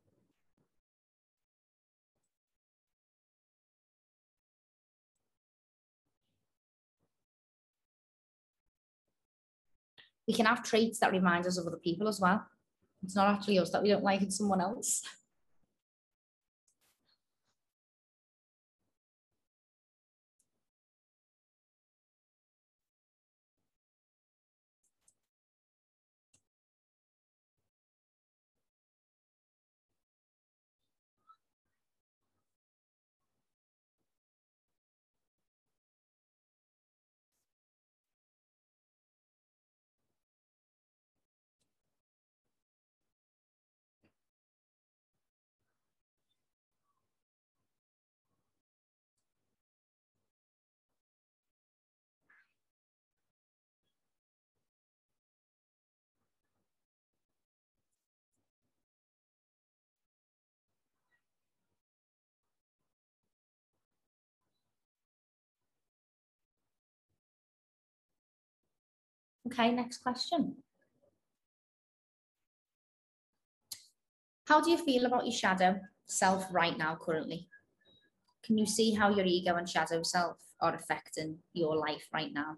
[10.28, 12.46] We can have traits that remind us of other people as well.
[13.02, 15.02] It's not actually us that we don't like, it's someone else.
[69.52, 70.56] Okay, next question.
[74.46, 77.48] How do you feel about your shadow self right now, currently?
[78.44, 82.56] Can you see how your ego and shadow self are affecting your life right now?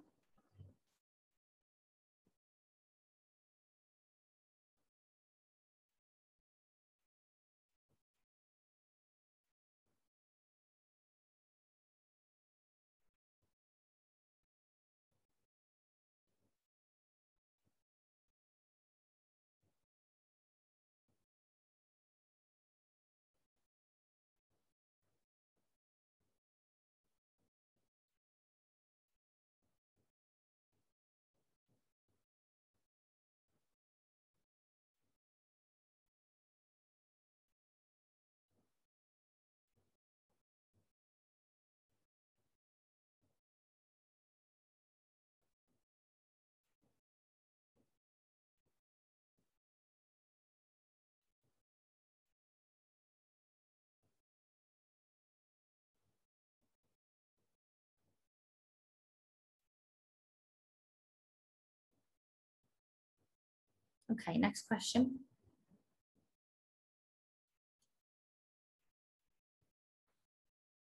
[64.13, 65.21] Okay, next question.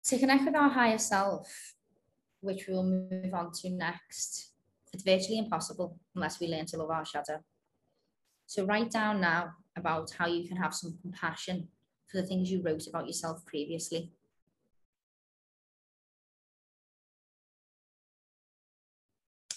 [0.04, 1.74] To connect with our higher self,
[2.40, 4.50] which we'll move on to next,
[4.92, 7.42] it's virtually impossible unless we learn to love our shadow.
[8.46, 11.68] So write down now about how you can have some compassion
[12.08, 14.12] for the things you wrote about yourself previously.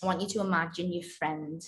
[0.01, 1.61] I want you to imagine your friend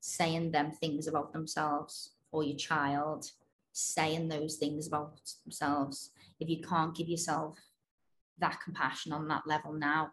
[0.00, 3.30] saying them things about themselves or your child
[3.72, 6.10] saying those things about themselves.
[6.40, 7.58] If you can't give yourself
[8.38, 10.12] that compassion on that level now,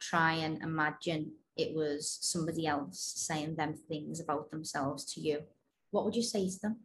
[0.00, 5.42] try and imagine it was somebody else saying them things about themselves to you.
[5.90, 6.76] What would you say to them?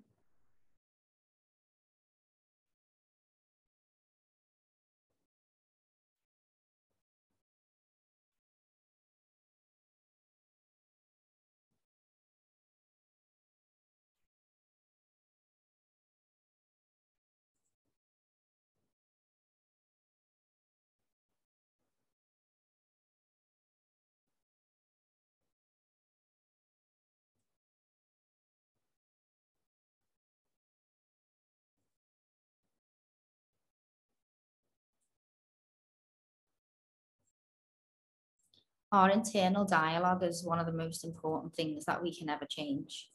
[38.91, 43.09] Our internal dialogue is one of the most important things that we can ever change.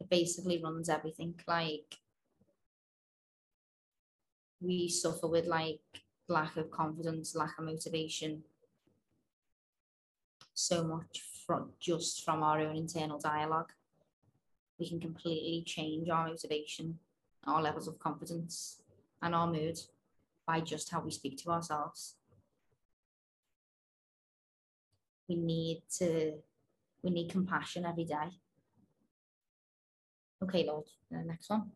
[0.00, 1.34] It basically runs everything.
[1.46, 1.98] Like
[4.60, 5.80] we suffer with like
[6.28, 8.44] lack of confidence, lack of motivation,
[10.54, 13.72] so much from just from our own internal dialogue.
[14.78, 17.00] We can completely change our motivation,
[17.44, 18.80] our levels of confidence,
[19.20, 19.78] and our mood
[20.46, 22.17] by just how we speak to ourselves
[25.28, 26.34] we need to
[27.02, 28.30] we need compassion every day.
[30.42, 31.70] Okay lord the next one.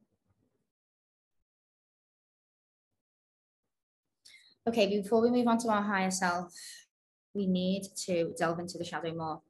[4.68, 6.54] Okay before we move on to our higher self
[7.34, 9.42] we need to delve into the shadow more.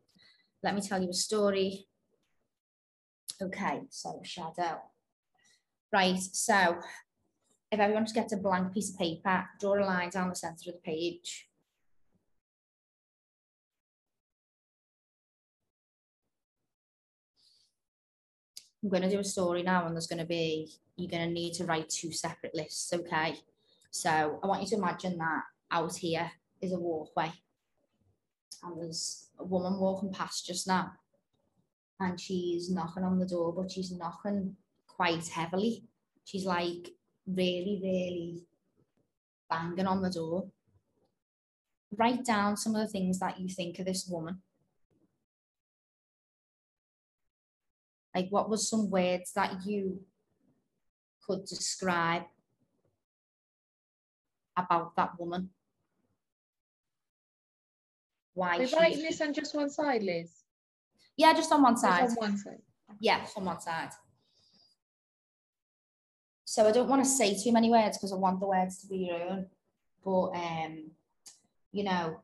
[0.63, 1.87] Let me tell you a story.
[3.41, 4.81] Okay so shadow.
[5.93, 6.79] Right, so
[7.71, 10.71] if everyone just gets a blank piece of paper, draw a line down the centre
[10.71, 11.51] of the page.
[18.83, 21.33] I'm going to do a story now and there's going to be, you're going to
[21.33, 23.37] need to write two separate lists, okay?
[23.91, 26.31] So I want you to imagine that out here
[26.61, 27.33] is a walkway
[28.63, 30.93] and there's a woman walking past just now
[32.01, 34.57] and she's knocking on the door, but she's knocking
[34.89, 35.85] quite heavily.
[36.25, 36.91] She's like
[37.27, 38.47] really, really
[39.49, 40.47] banging on the door.
[41.97, 44.41] Write down some of the things that you think of this woman.
[48.15, 50.01] Like, what were some words that you
[51.27, 52.25] could describe
[54.57, 55.51] about that woman?
[58.35, 60.31] Why We're writing this on just one side, Liz.
[61.17, 62.09] Yeah, just on one Just side.
[62.09, 62.63] on one side.
[63.01, 63.91] Yeah, on one side.
[66.45, 68.87] So I don't want to say too many words because I want the words to
[68.87, 69.47] be your own.
[70.05, 70.91] But um,
[71.73, 72.21] you know,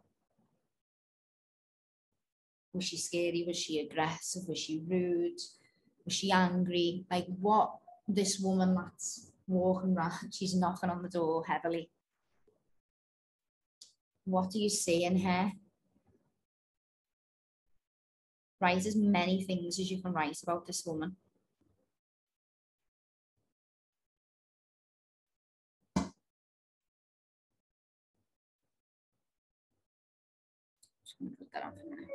[2.72, 3.44] was she scary?
[3.46, 4.46] Was she aggressive?
[4.48, 5.38] Was she rude?
[6.08, 7.04] Was she angry?
[7.10, 7.70] Like what
[8.08, 11.90] this woman that's walking around, she's knocking on the door heavily.
[14.24, 15.52] What do you see in her?
[18.58, 21.16] Write as many things as you can write about this woman.
[31.38, 32.07] Put that on for.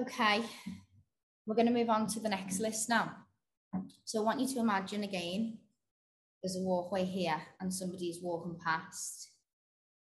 [0.00, 0.42] Okay,
[1.44, 3.12] we're going to move on to the next list now.
[4.06, 5.58] So I want you to imagine again,
[6.42, 9.28] there's a walkway here and somebody's walking past,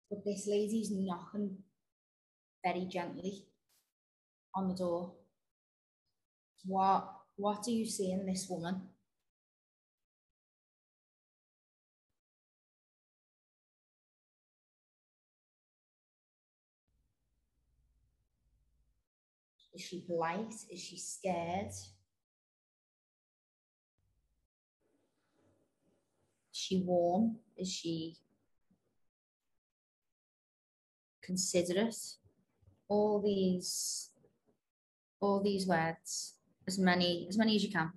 [0.09, 1.57] but this lady's knocking
[2.65, 3.45] very gently
[4.55, 5.13] on the door.
[6.65, 8.81] What, what do you see in this woman?
[19.73, 20.53] Is she polite?
[20.69, 21.71] Is she scared?
[21.71, 21.87] Is
[26.51, 27.37] she warm?
[27.57, 28.17] Is she
[31.23, 31.95] considerate?
[32.87, 34.11] All these,
[35.19, 36.35] all these words,
[36.67, 37.91] as many, as many as you can.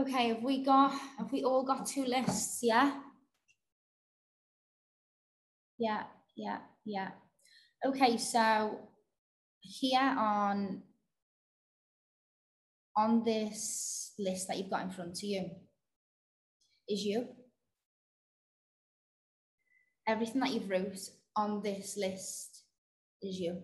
[0.00, 3.02] Okay, have we got, have we all got two lists, yeah?
[5.78, 7.10] Yeah, yeah, yeah.
[7.84, 8.78] Okay, so
[9.60, 10.84] here on,
[12.96, 15.50] on this list that you've got in front of you
[16.88, 17.28] is you.
[20.08, 20.98] Everything that you've wrote
[21.36, 22.62] on this list
[23.20, 23.62] is you.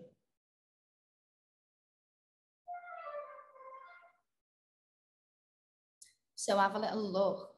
[6.47, 7.49] So have a little look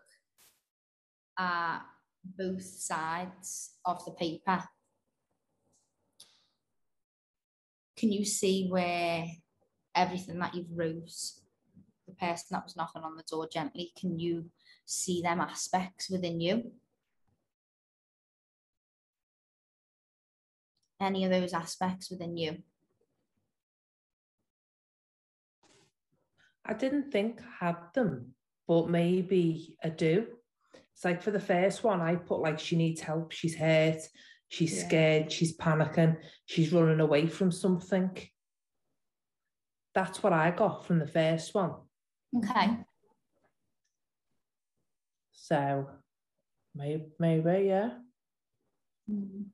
[1.37, 1.81] at
[2.23, 4.63] both sides of the paper.
[7.95, 9.27] Can you see where
[9.93, 11.11] everything that you've wrote,
[12.07, 14.49] the person that was knocking on the door gently, can you
[14.87, 16.71] see them aspects within you?
[20.99, 22.63] Any of those aspects within you?
[26.65, 28.33] I didn't think I had them,
[28.69, 30.27] but maybe I do.
[30.93, 33.97] It's like for the first one, I put like she needs help, she's hurt,
[34.47, 34.87] she's Yeah.
[34.87, 38.15] scared, she's panicking, she's running away from something.
[39.95, 41.73] That's what I got from the first one.
[42.37, 42.77] Okay.
[45.31, 45.89] So
[46.75, 47.89] maybe, maybe yeah.
[49.07, 49.45] Hmm.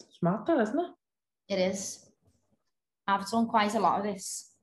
[0.00, 0.90] It's mad, that, isn't it?
[1.48, 2.10] It is.
[3.06, 4.53] I've done quite a lot of this.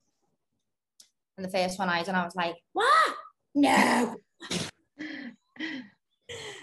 [1.38, 3.16] And the first one I done, I was like, what?
[3.56, 4.16] No.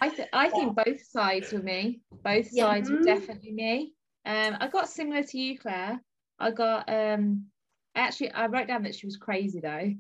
[0.01, 2.01] I th- I think both sides were me.
[2.25, 2.65] Both Yeah.
[2.65, 3.05] sides were Mhm.
[3.05, 3.95] definitely me.
[4.25, 6.01] Um, I got similar to you, Claire.
[6.39, 7.47] I got um,
[7.95, 9.93] actually I wrote down that she was crazy though.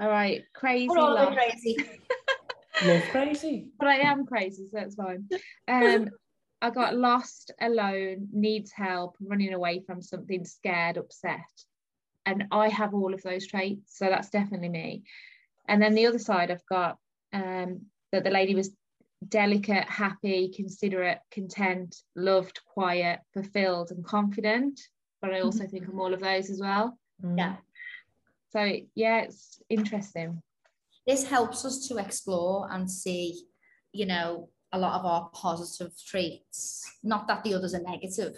[0.00, 0.88] All right, crazy.
[0.88, 1.50] We're all a bit lost.
[1.50, 1.76] crazy.
[2.84, 3.66] Love crazy.
[3.78, 5.28] but I am crazy, so that's fine.
[5.68, 6.08] Um,
[6.62, 11.40] I got lost, alone, needs help, running away from something, scared, upset,
[12.26, 15.02] and I have all of those traits, so that's definitely me.
[15.68, 16.98] And then the other side, I've got
[17.32, 18.70] um, that the lady was
[19.28, 24.80] delicate, happy, considerate, content, loved, quiet, fulfilled, and confident.
[25.20, 26.98] But I also think I'm all of those as well.
[27.24, 27.38] Mm.
[27.38, 27.56] Yeah.
[28.50, 30.42] So yeah, it's interesting.
[31.06, 33.44] This helps us to explore and see,
[33.92, 36.84] you know, a lot of our positive traits.
[37.02, 38.36] Not that the others are negative,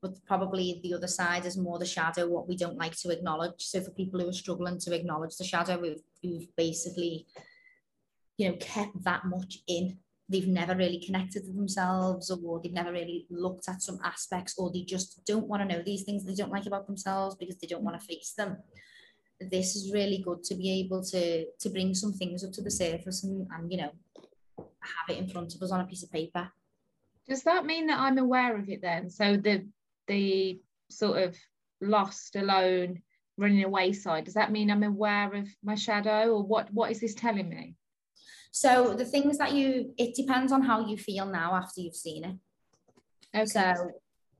[0.00, 3.60] but probably the other side is more the shadow, what we don't like to acknowledge.
[3.60, 7.26] So for people who are struggling to acknowledge the shadow, who've, who've basically,
[8.36, 9.98] you know, kept that much in.
[10.30, 14.70] They've never really connected to themselves, or they've never really looked at some aspects, or
[14.70, 17.66] they just don't want to know these things they don't like about themselves because they
[17.66, 18.58] don't want to face them
[19.40, 22.70] this is really good to be able to to bring some things up to the
[22.70, 23.90] surface and, and you know
[24.58, 26.50] have it in front of us on a piece of paper
[27.28, 29.10] Does that mean that I'm aware of it then?
[29.10, 29.66] So the
[30.08, 31.36] the sort of
[31.80, 33.02] lost, alone,
[33.36, 34.24] running away side.
[34.24, 36.72] Does that mean I'm aware of my shadow, or what?
[36.72, 37.76] What is this telling me?
[38.50, 42.24] so the things that you it depends on how you feel now after you've seen
[42.24, 42.36] it
[43.36, 43.44] Okay.
[43.44, 43.90] so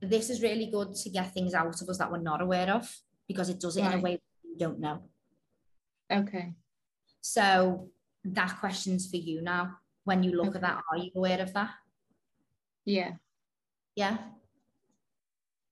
[0.01, 2.91] this is really good to get things out of us that we're not aware of
[3.29, 5.03] because it does it in a way you don't know
[6.11, 6.55] okay.
[7.21, 7.91] so
[8.25, 10.57] that question's for you now when you look Okay.
[10.57, 11.71] at that are you aware of that
[12.87, 13.13] Yeah.
[13.95, 14.17] yeah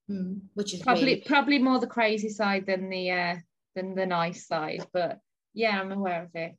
[0.09, 3.37] Hmm, which is Probably probably more the crazy side than the uh
[3.75, 5.19] than the nice side, but
[5.53, 6.57] yeah, I'm aware of it.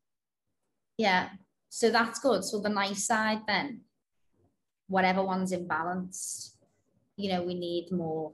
[0.98, 1.30] Yeah,
[1.70, 2.43] so that's good.
[2.43, 3.82] So the nice side then,
[4.88, 6.56] whatever one's imbalanced,
[7.16, 8.34] you know, we need more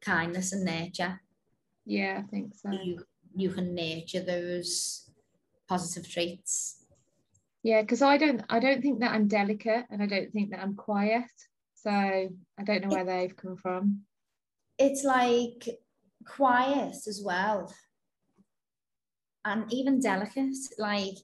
[0.00, 1.20] kindness and nurture.
[1.86, 2.70] Yeah, I think so.
[2.70, 3.04] You
[3.36, 5.08] you can nurture those
[5.68, 6.84] positive traits.
[7.62, 10.60] Yeah, because I don't I don't think that I'm delicate and I don't think that
[10.60, 11.30] I'm quiet.
[11.74, 14.02] So I don't know where they've come from.
[14.78, 15.68] It's like
[16.24, 17.72] quiet as well.
[19.44, 21.16] And even delicate, like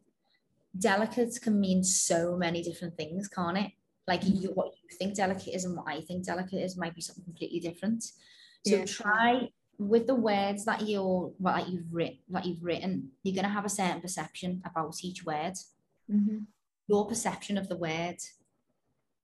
[0.78, 3.72] delicate can mean so many different things, can't it?
[4.06, 7.00] Like you, what you think delicate is and what I think delicate is might be
[7.00, 8.02] something completely different.
[8.66, 8.84] So Yeah.
[8.84, 9.48] try
[9.78, 13.64] with the words that you're well, that you've written that you've written, you're gonna have
[13.64, 15.54] a certain perception about each word.
[16.10, 16.46] Mhm.
[16.86, 18.18] Your perception of the word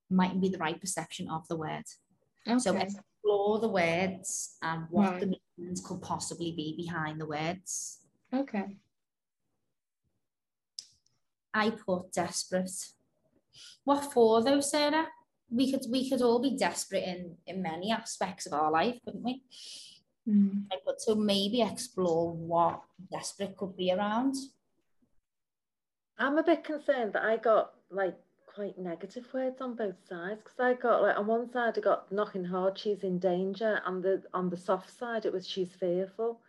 [0.09, 1.85] mightn't be the right perception of the word.
[2.59, 2.89] So Okay.
[3.21, 5.21] Explore the words and what Right.
[5.21, 8.01] the meanings could possibly be behind the words.
[8.33, 8.77] Okay.
[11.53, 12.71] I put desperate.
[13.85, 15.09] What for though, Sarah?
[15.51, 19.25] We could we could all be desperate in in many aspects of our life, couldn't
[19.25, 19.43] we?
[20.29, 20.67] Mm.
[20.73, 24.37] I put so maybe explore what desperate could be around.
[26.19, 28.17] I'm a bit concerned that I got like
[28.55, 32.11] quite negative words on both sides because I got like on one side I got
[32.11, 36.41] knocking hard, she's in danger, and the on the soft side it was she's fearful,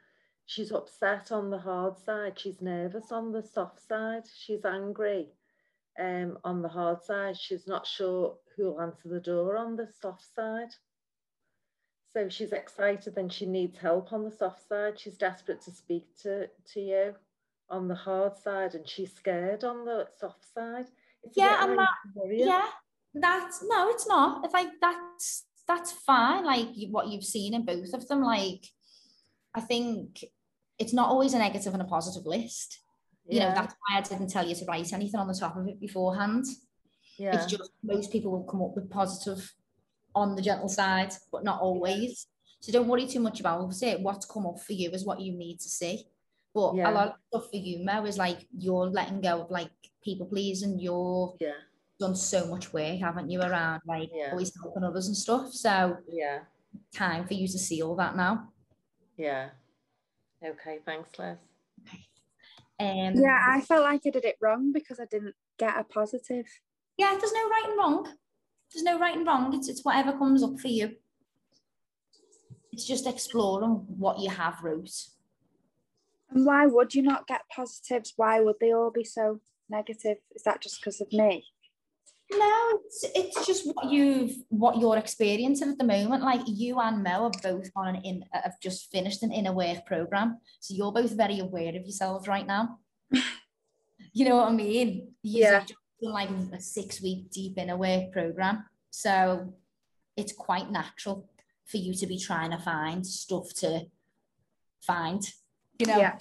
[0.46, 5.30] she's upset on the hard side, she's nervous on the soft side, she's angry,
[6.00, 10.26] um on the hard side, she's not sure who'll answer the door on the soft
[10.36, 10.74] side.
[12.14, 15.00] So she's excited and she needs help on the soft side.
[15.00, 17.16] She's desperate to speak to, to you
[17.70, 20.88] on the hard side and she's scared on the soft side.
[21.24, 22.48] It's Yeah, bit and like that- worrying.
[22.48, 22.68] Yeah,
[23.14, 24.44] that's no, it's not.
[24.46, 26.46] It's like that's that's fine.
[26.46, 28.22] Like what you've seen in both of them.
[28.22, 28.66] Like
[29.54, 30.24] I think
[30.80, 32.80] it's not always a negative and a positive list.
[33.28, 35.68] You know, that's why I didn't tell you to write anything on the top of
[35.68, 36.46] it beforehand.
[37.18, 37.36] Yeah.
[37.36, 39.54] It's just most people will come up with positive
[40.16, 42.28] on the gentle side, but not always.
[42.62, 44.02] So don't worry too much about it.
[44.02, 46.08] What's come up for you is what you need to see.
[46.54, 46.90] But Yeah.
[46.90, 50.26] a lot of stuff for you, Mo, is like you're letting go of like people
[50.26, 50.80] pleasing.
[50.80, 51.54] You're Yeah.
[52.00, 54.32] done so much work, haven't you, around like Yeah.
[54.32, 55.54] always helping others and stuff.
[55.54, 56.46] So Yeah.
[56.92, 58.52] time for you to see all that now.
[59.18, 59.52] Yeah.
[60.44, 60.80] Okay.
[60.86, 61.38] Thanks, Liz.
[62.80, 66.48] Um, Yeah, I felt like I did it wrong because I didn't get a positive.
[66.98, 68.18] yeah, there's no right and wrong.
[68.74, 69.54] There's no right and wrong.
[69.54, 70.98] It's, it's whatever comes up for you.
[72.72, 75.10] It's just exploring what you have wrote.
[76.30, 78.14] And why would you not get positives?
[78.16, 79.42] Why would they all be so
[79.72, 80.18] negative?
[80.36, 81.46] Is that just because of me?
[82.34, 86.24] No, it's, it's just what you've what you're experiencing at the moment.
[86.24, 89.52] Like you and Mel are both on an in uh, have just finished an inner
[89.52, 92.80] work program, so you're both very aware of yourselves right now.
[94.14, 95.10] you know what I mean?
[95.24, 95.66] You've Yeah.
[96.02, 99.54] like a six week deep inner work program, so
[100.16, 101.30] it's quite natural
[101.66, 103.88] for you to be trying to find stuff to
[104.82, 105.22] find.
[105.80, 105.98] You know.
[105.98, 106.18] Yeah.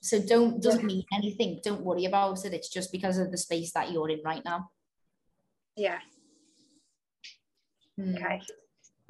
[0.00, 1.60] So don't doesn't mean anything.
[1.64, 2.54] Don't worry about it.
[2.54, 4.70] It's just because of the space that you're in right now.
[5.76, 5.98] Yeah.
[7.98, 8.16] Mm.
[8.16, 8.40] Okay.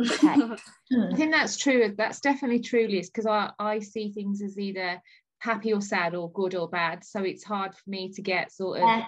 [0.00, 0.56] Okay.
[1.12, 1.94] I think that's true.
[1.96, 5.02] That's definitely true, Liz, because I, I see things as either
[5.40, 7.04] happy or sad or good or bad.
[7.04, 9.06] So it's hard for me to get sort of Yeah.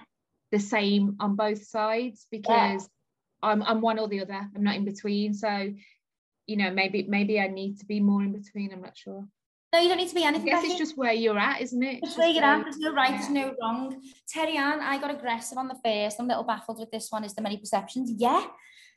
[0.52, 2.88] the same on both sides because
[3.42, 4.48] I'm I'm one or the other.
[4.54, 5.32] I'm not in between.
[5.32, 5.72] So,
[6.46, 8.72] you know, maybe maybe I need to be more in between.
[8.72, 9.26] I'm not sure.
[9.72, 10.52] No, you don't need to be anything.
[10.52, 12.00] I guess it's just where you're at, isn't it?
[12.00, 12.64] Just It's where you're at.
[12.64, 13.44] There's no right, there's yeah.
[13.46, 14.02] no wrong.
[14.28, 16.18] Terry Ann, I got aggressive on the first.
[16.18, 17.22] I'm a little baffled with this one.
[17.22, 18.10] Is there many perceptions?
[18.10, 18.46] Yeah,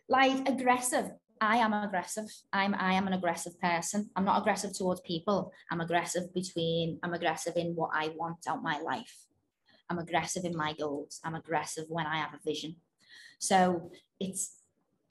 [0.09, 1.11] like aggressive.
[1.39, 2.25] I am aggressive.
[2.51, 4.09] I'm I am an aggressive person.
[4.15, 5.51] I'm not aggressive towards people.
[5.69, 6.99] I'm aggressive between.
[7.03, 9.15] I'm aggressive in what I want out my life.
[9.89, 11.19] I'm aggressive in my goals.
[11.23, 12.77] I'm aggressive when I have a vision.
[13.37, 14.55] So it's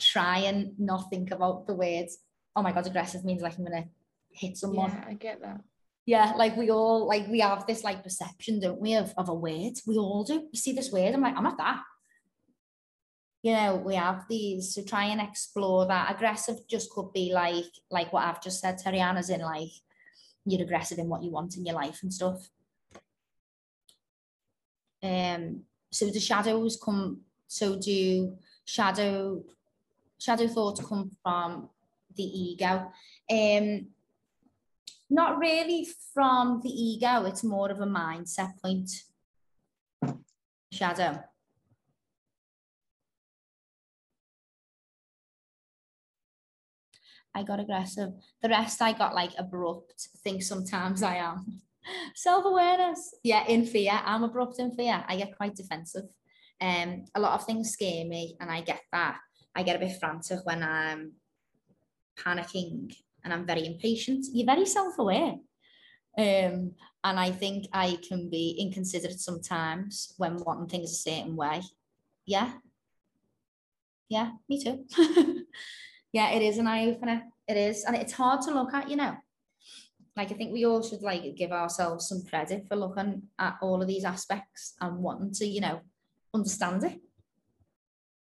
[0.01, 2.19] try and not think about the words.
[2.57, 3.85] Oh my god, aggressive means like I'm gonna
[4.33, 5.61] hit someone Yeah, I get that.
[6.07, 9.35] yeah, like we all like we have this like perception, don't we, of, of a
[9.35, 9.75] word.
[9.87, 10.49] We all do.
[10.53, 11.81] You see this word, I'm like, I'm not that.
[13.43, 16.15] You know, we have these to try and explore that.
[16.15, 19.71] Aggressive just could be like like what I've just said, Teriana's in like
[20.45, 22.49] you're aggressive in what you want in your life and stuff.
[25.03, 29.43] Um, so the shadows come, so do shadow
[30.19, 31.69] shadow thoughts come from
[32.17, 32.93] the ego.
[33.31, 33.87] Um
[35.13, 38.91] not really from the ego, it's more of a mindset point.
[40.73, 41.23] Shadow.
[47.35, 48.11] I got aggressive.
[48.43, 50.09] The rest I got like abrupt.
[50.15, 51.61] I think sometimes I am.
[52.15, 53.15] Self-awareness.
[53.23, 54.01] Yeah, in fear.
[54.05, 55.05] I'm abrupt in fear.
[55.07, 56.05] I get quite defensive.
[56.61, 59.19] Um, a lot of things scare me, and I get that.
[59.55, 61.13] I get a bit frantic when I'm
[62.19, 62.95] panicking
[63.25, 64.27] and I'm very impatient.
[64.33, 65.37] You're very self-aware.
[66.17, 66.73] Um,
[67.05, 71.63] and I think I can be inconsiderate sometimes when wanting things a certain way.
[72.27, 72.53] Yeah.
[74.09, 74.85] Yeah, me too.
[76.13, 77.23] yeah, it is an eye opener.
[77.49, 77.85] It is.
[77.85, 79.17] And it's hard to look at, you know.
[80.15, 83.81] Like I think we all should like give ourselves some credit for looking at all
[83.81, 85.81] of these aspects and wanting to, you know,
[86.35, 87.01] understand it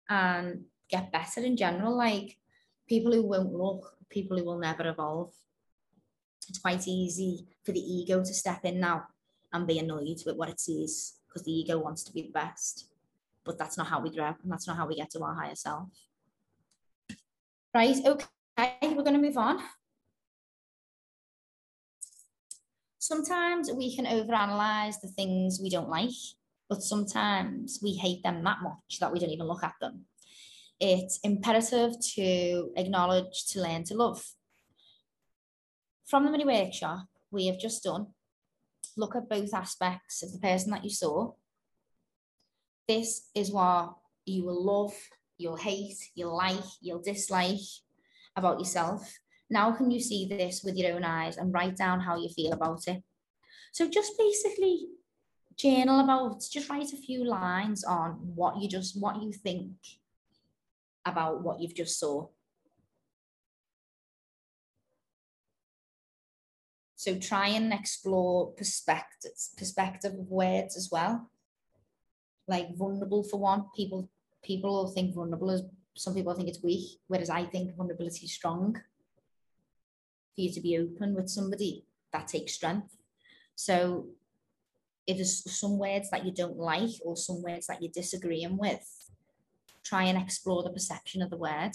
[0.08, 1.96] and get better in general.
[1.96, 2.36] Like
[2.88, 5.30] people who won't look, people who will never evolve.
[6.48, 9.04] It's quite easy for the ego to step in now
[9.52, 12.88] and be annoyed with what it sees because the ego wants to be the best.
[13.44, 15.54] But that's not how we grow and that's not how we get to our higher
[15.54, 15.88] self.
[17.74, 18.26] Right, okay,
[18.82, 19.58] we're going to move on.
[22.98, 26.10] Sometimes we can overanalyze the things we don't like,
[26.68, 30.04] but sometimes we hate them that much that we don't even look at them.
[30.80, 34.24] It's imperative to acknowledge, to learn to love.
[36.06, 38.06] From the mini workshop we have just done,
[38.96, 41.32] look at both aspects of the person that you saw.
[42.86, 44.94] This is what you will love,
[45.36, 47.58] you'll hate, you'll like, you'll dislike
[48.36, 49.18] about yourself.
[49.50, 52.52] Now can you see this with your own eyes and write down how you feel
[52.52, 53.02] about it?
[53.72, 54.86] So just basically
[55.56, 59.72] journal about, just write a few lines on what you just, what you think
[61.08, 62.28] about what you've just saw.
[66.96, 71.30] So try and explore perspectives, perspective of words as well.
[72.48, 74.08] Like vulnerable for one, people
[74.42, 75.62] people think vulnerable is
[75.96, 78.74] some people think it's weak, whereas I think vulnerability is strong.
[80.34, 82.96] For you to be open with somebody, that takes strength.
[83.54, 84.06] So
[85.06, 88.97] if there's some words that you don't like or some words that you're disagreeing with,
[89.88, 91.72] try and explore the perception of the word.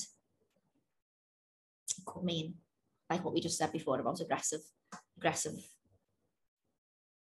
[1.98, 2.56] It could mean,
[3.10, 4.62] like what we just said before about aggressive,
[5.18, 5.56] aggressive.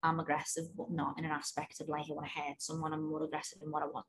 [0.01, 2.93] I'm aggressive, but not in an aspect of like I want to hurt someone.
[2.93, 4.05] I'm more aggressive in what I want.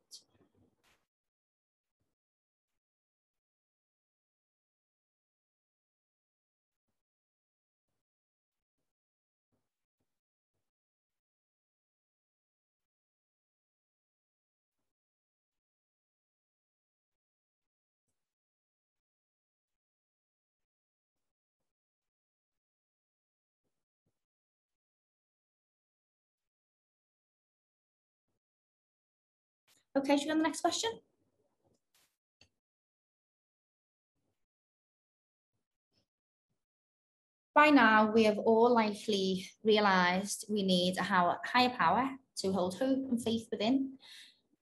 [29.97, 30.91] Okay, should we go on the next question?
[37.55, 43.11] By now, we have all likely realised we need a higher power to hold hope
[43.11, 43.99] and faith within.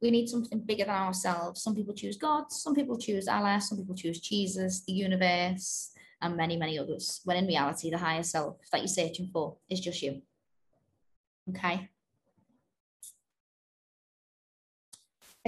[0.00, 1.62] We need something bigger than ourselves.
[1.62, 6.36] Some people choose God, some people choose Allah, some people choose Jesus, the universe, and
[6.36, 7.20] many, many others.
[7.24, 10.22] When in reality, the higher self that you're searching for is just you.
[11.50, 11.90] Okay.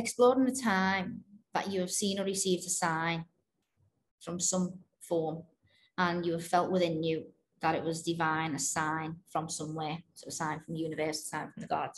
[0.01, 1.25] Exploring the time
[1.55, 3.25] that you have seen or received a sign
[4.21, 5.43] from some form
[5.99, 7.27] and you have felt within you
[7.61, 11.25] that it was divine, a sign from somewhere, so a sign from the universe, a
[11.25, 11.91] sign from the God.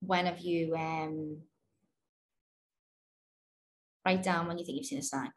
[0.00, 1.38] When have you um,
[4.04, 5.30] write down when you think you've seen a sign?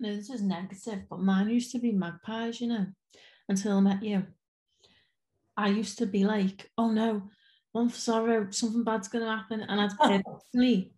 [0.00, 2.86] No, this is negative, but mine used to be magpies, you know,
[3.48, 4.24] until I met you.
[5.56, 7.28] I used to be like, oh no,
[7.72, 9.60] one for sorrow, something bad's going to happen.
[9.62, 10.92] And I'd purposely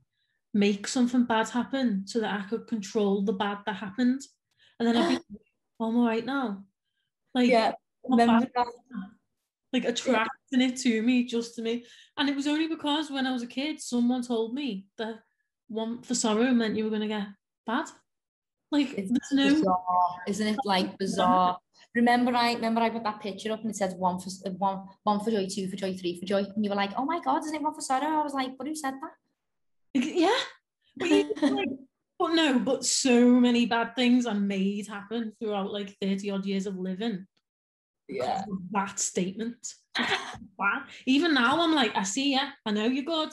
[0.52, 4.20] make something bad happen so that I could control the bad that happened.
[4.78, 5.22] And then I'd be like,
[5.80, 6.64] oh, I'm all right now.
[7.34, 7.72] Like, Yeah,
[8.04, 9.10] remember bad, that?
[9.72, 11.86] like attracting it to me, just to me.
[12.18, 15.20] And it was only because when I was a kid, someone told me that
[15.68, 17.28] one for sorrow meant you were going to get
[17.66, 17.86] bad.
[18.72, 19.48] Like, It's no.
[19.54, 20.58] bizarre, isn't it?
[20.64, 21.58] Like bizarre.
[21.94, 24.84] Remember, I remember I put that picture up and it says one for uh, one,
[25.02, 27.18] one for joy, two for joy, three for joy, and you were like, "Oh my
[27.20, 30.04] god, isn't it one for sorrow?" I was like, "But who said that?
[30.04, 30.38] Yeah.
[30.96, 31.68] But, you- like,
[32.16, 36.66] but no, but so many bad things are made happen throughout like 30 odd years
[36.66, 37.26] of living.
[38.08, 38.44] Yeah.
[38.72, 39.66] That statement.
[40.58, 40.82] Wow.
[41.06, 42.50] Even now, I'm like, I see ya.
[42.66, 43.30] I know you're good.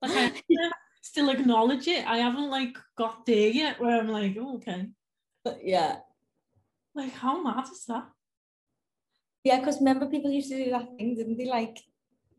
[0.00, 0.70] Like, I have to
[1.02, 2.06] still acknowledge it.
[2.06, 4.86] I haven't like got there yet where I'm like, oh, okay.
[5.60, 5.96] Yeah,
[6.94, 8.08] Like, how mad is that?
[9.44, 9.58] yeah.
[9.58, 11.46] Because remember, people used to do that thing, didn't they?
[11.46, 11.76] Like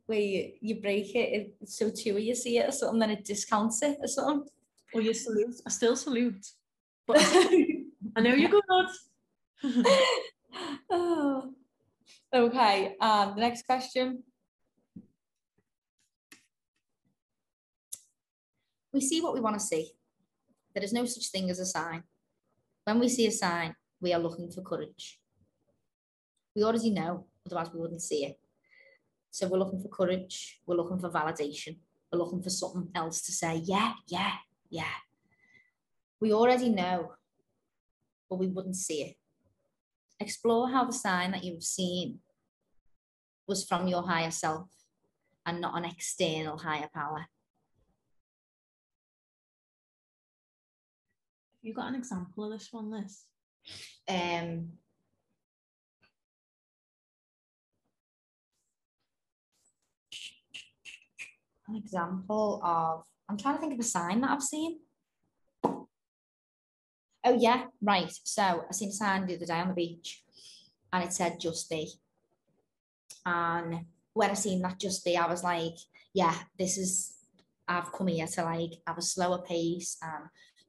[0.06, 3.26] where you, you break it, it so two you see it or something, then it
[3.26, 4.48] discounts it or something.
[4.94, 5.56] Or you salute.
[5.66, 6.46] I still salute.
[7.06, 7.18] But
[8.16, 8.64] I know you're good.
[10.90, 11.54] oh.
[12.34, 12.96] Okay.
[13.02, 14.24] Um, the next question.
[18.94, 19.92] We see what we want to see.
[20.74, 22.04] There is no such thing as a sign.
[22.84, 25.20] When we see a sign, we are looking for courage.
[26.56, 28.40] We already know, otherwise we wouldn't see it.
[29.32, 31.80] So we're looking for courage, we're looking for validation,
[32.12, 34.34] we're looking for something else to say, yeah, yeah,
[34.70, 34.94] yeah.
[36.20, 37.14] We already know,
[38.30, 39.16] but we wouldn't see it.
[40.20, 42.20] Explore how the sign that you've seen
[43.48, 44.70] was from your higher self
[45.46, 47.26] and not an external higher power.
[51.64, 53.24] You got an example of this one, Liz?
[54.08, 54.74] Um,
[61.68, 64.80] an example of, I'm trying to think of a sign that I've seen.
[67.26, 68.12] Oh, yeah, right.
[68.24, 70.22] So I seen a sign the other day on the beach
[70.92, 71.94] and it said just be.
[73.26, 75.76] And when I seen that just be, I was like,
[76.14, 77.16] yeah, this is,
[77.66, 80.26] I've come here to like have a slower pace and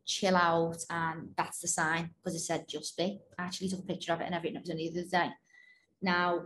[0.06, 0.78] chill out.
[0.90, 3.20] And that's the sign because it said just be.
[3.38, 4.56] I actually took a picture of it and everything.
[4.56, 5.34] It was only the other day.
[6.02, 6.42] Now,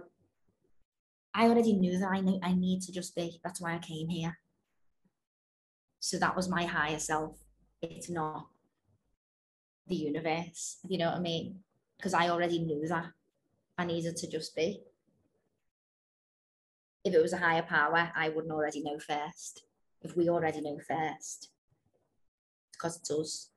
[1.34, 3.40] I already knew that I I need to just be.
[3.44, 4.38] That's why I came here.
[6.00, 7.36] So that was my higher self.
[7.82, 8.46] It's not
[9.86, 10.78] the universe.
[10.88, 11.61] You know what I mean?
[11.98, 13.06] because I already knew that.
[13.76, 14.80] I needed to just be.
[17.04, 19.64] If it was a higher power, I wouldn't already know first.
[20.02, 21.50] If we already know first,
[22.78, 23.48] because it's us.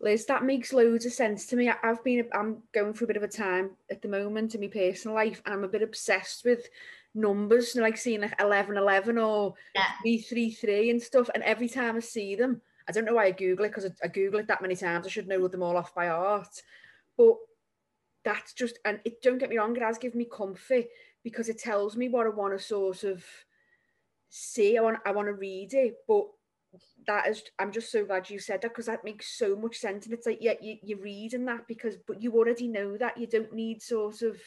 [0.00, 1.70] Liz, that makes loads of sense to me.
[1.70, 4.66] I've been, I'm going through a bit of a time at the moment in my
[4.66, 6.68] personal life, and I'm a bit obsessed with
[7.14, 9.86] numbers, you know, like seeing like 11, 11 or Yeah.
[10.02, 11.30] 333 and stuff.
[11.34, 13.90] And every time I see them, I don't know why I Google it because I,
[14.04, 15.06] I Google it that many times.
[15.06, 16.62] I should know them all off by heart.
[17.16, 17.36] But
[18.22, 20.84] that's just, and it don't get me wrong, it has given me comfort
[21.24, 23.24] because it tells me what I want to sort of
[24.28, 24.76] see.
[24.76, 26.26] I want, I want to read it, but
[27.06, 30.04] that is i'm just so glad you said that because that makes so much sense
[30.04, 33.26] and it's like yeah you, you're reading that because but you already know that you
[33.26, 34.40] don't need sort of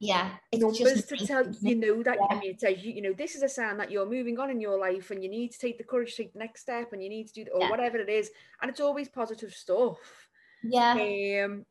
[0.00, 3.02] Yeah, it's numbers just to tell you know that i mean it says you, you
[3.02, 5.50] know this is a sign that you're moving on in your life and you need
[5.50, 7.60] to take the courage to take the next step and you need to do or
[7.60, 7.70] Yeah.
[7.70, 10.28] whatever it is and it's always positive stuff
[10.62, 11.64] Yeah, um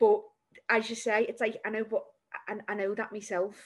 [0.00, 0.22] but
[0.68, 2.04] as you say it's like i know but
[2.48, 3.56] i, I know that myself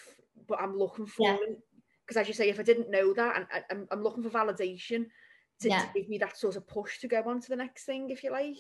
[0.47, 1.37] but i'm looking for Yeah.
[1.49, 1.59] it
[2.07, 4.31] because as you say if i didn't know that and I, I'm, I'm looking for
[4.31, 5.07] validation
[5.61, 5.83] to, Yeah.
[5.87, 8.23] to give me that sort of push to go on to the next thing if
[8.25, 8.57] you like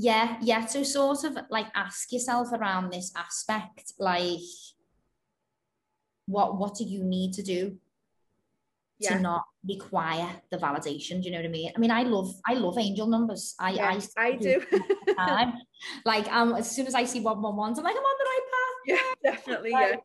[0.00, 0.64] yeah, yeah.
[0.66, 4.38] So sort of like ask yourself around this aspect, like
[6.26, 7.78] what what do you need to do
[9.00, 9.16] Yeah.
[9.16, 11.20] to not require the validation?
[11.20, 11.72] Do you know what I mean?
[11.74, 13.56] I mean, I love I love angel numbers.
[13.58, 14.62] I yeah, I, I do
[16.04, 18.24] like um, as soon as I see one one ones, I'm like, I'm on the
[18.32, 18.78] right path.
[19.24, 19.96] yeah definitely Like, yeah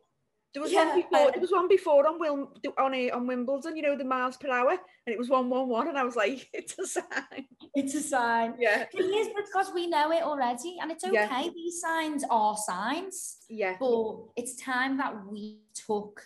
[0.54, 3.76] there was yeah, one before there was one before on Wil on a, on Wimbledon
[3.76, 6.78] you know the miles per hour and it was 111 and I was like it's
[6.78, 8.54] a sign It's a sign.
[8.58, 11.12] yeah Thing is, because we know it already, and it's okay.
[11.14, 11.48] Yeah.
[11.52, 13.38] These signs are signs.
[13.48, 16.22] yeah but it's time that we took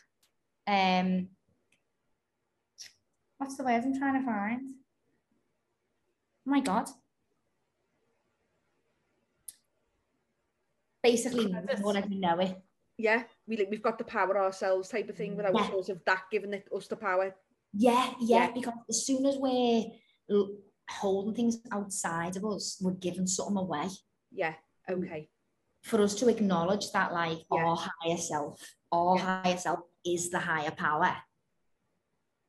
[0.66, 1.28] um
[3.38, 4.60] what's the word I'm trying to find?
[6.46, 6.88] Oh my god.
[11.02, 12.60] Basically, we already know it.
[12.98, 15.70] yeah we like we've got the power ourselves type of thing without Yeah.
[15.70, 17.34] sort of that giving it, us the power
[17.72, 18.50] Yeah, yeah, Yeah.
[18.52, 19.84] because as soon as we're
[20.90, 23.88] holding things outside of us, we're giving something away.
[24.30, 24.54] yeah
[24.88, 25.28] okay
[25.82, 27.64] For us to acknowledge that, like, Yeah.
[27.64, 28.60] our higher self,
[28.92, 29.42] our Yeah.
[29.42, 31.16] higher self is the higher power,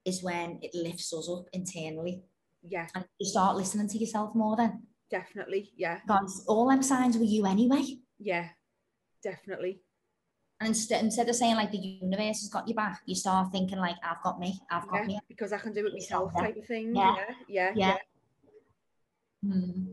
[0.06, 2.24] is when it lifts us up internally.
[2.62, 7.18] yeah and you start listening to yourself more then definitely yeah because all them signs
[7.18, 7.84] were you anyway
[8.18, 8.50] yeah
[9.24, 9.82] definitely
[10.60, 13.78] and instead, instead of saying like the universe has got your back you start thinking
[13.80, 16.42] like i've got me i've got yeah me because I can do it myself Yeah.
[16.42, 17.16] type of thing Yeah.
[17.18, 17.98] yeah yeah Yeah.
[19.44, 19.92] Hmm.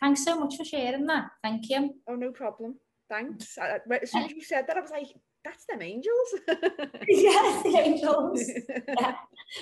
[0.00, 2.74] thanks so much for sharing that thank you oh no problem
[3.08, 5.06] thanks I, as soon as you said that I was like
[5.44, 6.28] that's them angels
[7.08, 8.50] yes the angels
[9.00, 9.14] yeah.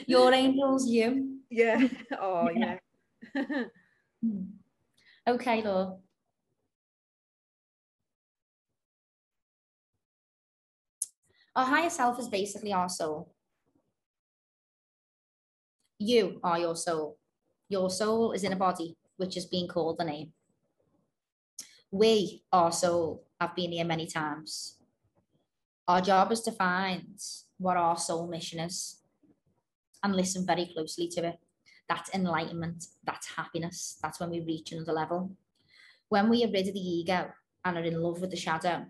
[0.07, 1.87] your angels you yeah
[2.21, 2.79] oh Yeah.
[4.23, 4.41] Hmm.
[5.29, 6.01] okay love
[11.59, 13.35] our higher self is basically our soul.
[15.99, 17.19] You are your soul.
[17.69, 20.33] Your soul is in a body which is being called the name.
[21.91, 24.77] We our soul have been here many times.
[25.89, 27.19] Our job is to find
[27.57, 29.01] what our soul mission is
[30.05, 31.39] and listen very closely to it.
[31.89, 35.33] That's enlightenment, that's happiness, that's when we reach another level.
[36.09, 37.33] When we are rid of the ego
[37.65, 38.87] and are in love with the shadow,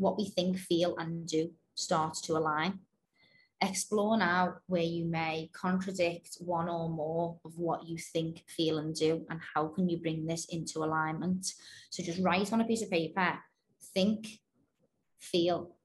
[0.00, 2.80] what we think, feel, and do starts to align.
[3.60, 8.94] Explore now where you may contradict one or more of what you think, feel, and
[8.94, 11.52] do, and how can you bring this into alignment.
[11.90, 13.38] So just write on a piece of paper,
[13.94, 14.26] think,
[15.18, 15.76] feel,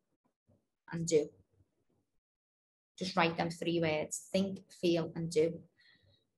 [0.93, 1.28] and do.
[2.97, 5.59] Just write them three words think, feel, and do.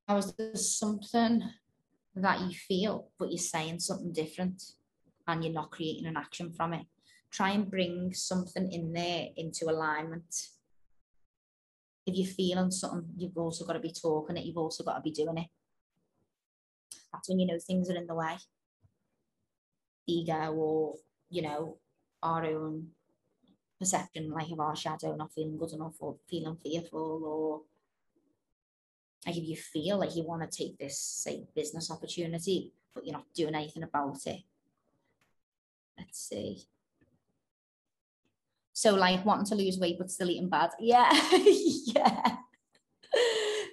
[0.08, 1.44] Now, is there something
[2.16, 4.64] that you feel, but you're saying something different
[5.28, 6.88] and you're not creating an action from it?
[7.32, 10.50] Try and bring something in there into alignment.
[12.06, 15.02] If you're feeling something, you've also got to be talking it, you've also got to
[15.02, 15.48] be doing it.
[17.12, 18.38] That's when you know things are in the way.
[20.08, 20.96] Ego or,
[21.30, 21.78] you know,
[22.24, 22.88] our own
[23.78, 27.62] perception, like of our shadow not feeling good enough or feeling fearful or
[29.26, 33.14] like if you feel like you want to take this say business opportunity but you're
[33.14, 34.42] not doing anything about it
[35.98, 36.64] let's see
[38.78, 41.10] so like wanting to lose weight but still eating bad yeah
[41.86, 42.38] yeah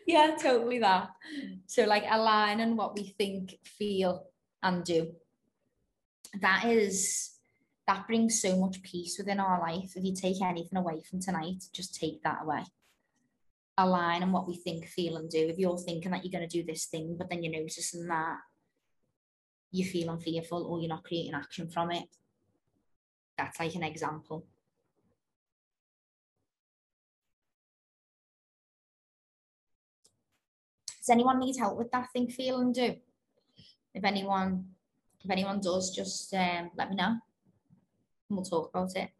[0.07, 1.09] yeah totally that
[1.67, 4.25] so like aligning what we think feel
[4.63, 5.13] and do
[6.41, 7.33] that is
[7.87, 11.63] that brings so much peace within our life if you take anything away from tonight
[11.73, 12.65] just take that away
[13.79, 15.39] align on what we think, feel, and do.
[15.39, 18.37] If you're thinking that you're going to do this thing, but then you're noticing that
[19.73, 22.05] you're feeling fearful or you're not creating action from it.
[23.37, 24.47] That's like an example.
[31.05, 32.97] Does anyone need help with that think, feel and do?
[33.93, 34.65] If anyone,
[35.23, 37.19] if anyone does, just um, let me know
[38.31, 39.11] and we'll talk about it.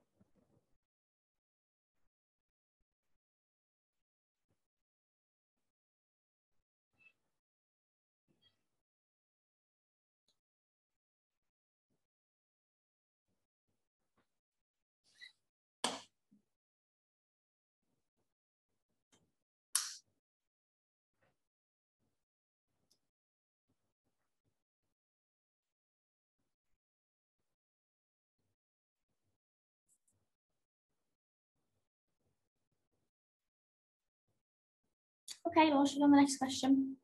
[35.47, 36.97] Okay, Laura, should we on the next question?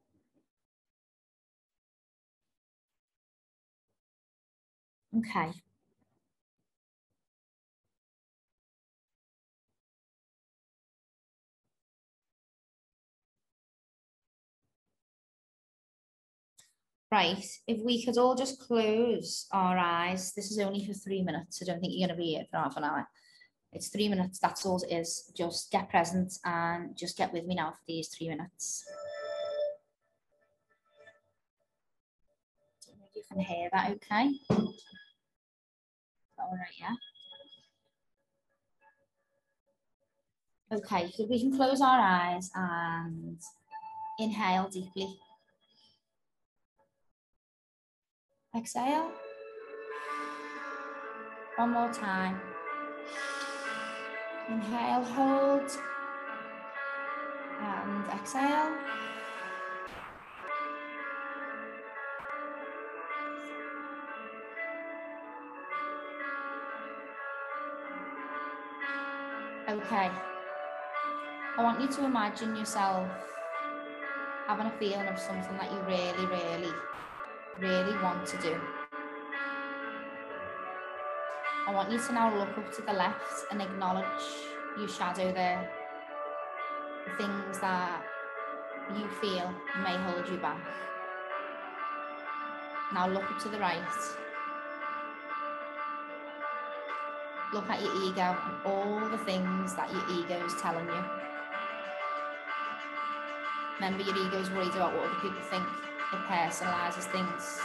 [5.17, 5.53] Okay.
[17.13, 20.33] Right, if we could all just close our eyes.
[20.33, 21.61] This is only for three minutes.
[21.61, 23.09] I don't think you're going to be here for half an hour.
[23.73, 25.31] It's three minutes, that's all it is.
[25.37, 28.85] Just get present and just get with me now for these three minutes.
[33.15, 34.31] You can hear that okay.
[36.39, 36.95] All right, yeah?
[40.73, 43.39] Okay, so we can close our eyes and
[44.19, 45.19] inhale deeply.
[48.57, 49.13] Exhale.
[51.57, 52.41] One more time.
[54.49, 55.71] Inhale, hold,
[57.61, 58.77] and exhale.
[69.69, 70.11] Okay.
[71.57, 73.09] I want you to imagine yourself
[74.47, 76.73] having a feeling of something that you really, really,
[77.61, 78.80] really want to do.
[81.67, 84.07] I want you to now look up to the left and acknowledge
[84.79, 85.71] your shadow there.
[87.07, 88.03] The things that
[88.97, 89.53] you feel
[89.83, 90.61] may hold you back.
[92.93, 93.79] Now look up to the right.
[97.53, 101.05] Look at your ego and all the things that your ego is telling you.
[103.81, 105.67] Remember, your ego is worried about what other people think.
[106.13, 107.61] It personalizes things.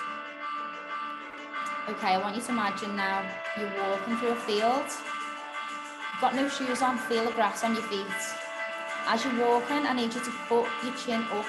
[1.87, 3.23] Okay, I want you to imagine now
[3.59, 4.89] you're walking through a field.
[4.89, 8.21] You've got no shoes on, feel the grass on your feet.
[9.05, 11.45] As you're walking, I need you to put your chin up,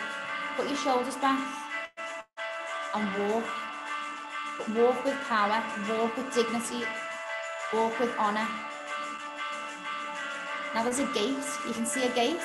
[0.59, 1.41] put your shoulders back,
[2.95, 3.45] and walk.
[4.77, 6.85] Walk with power, walk with dignity,
[7.73, 8.47] walk with honour.
[10.75, 12.45] Now there's a gate, you can see a gate.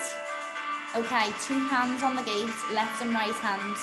[0.96, 3.76] Okay, two hands on the gate, left and right hand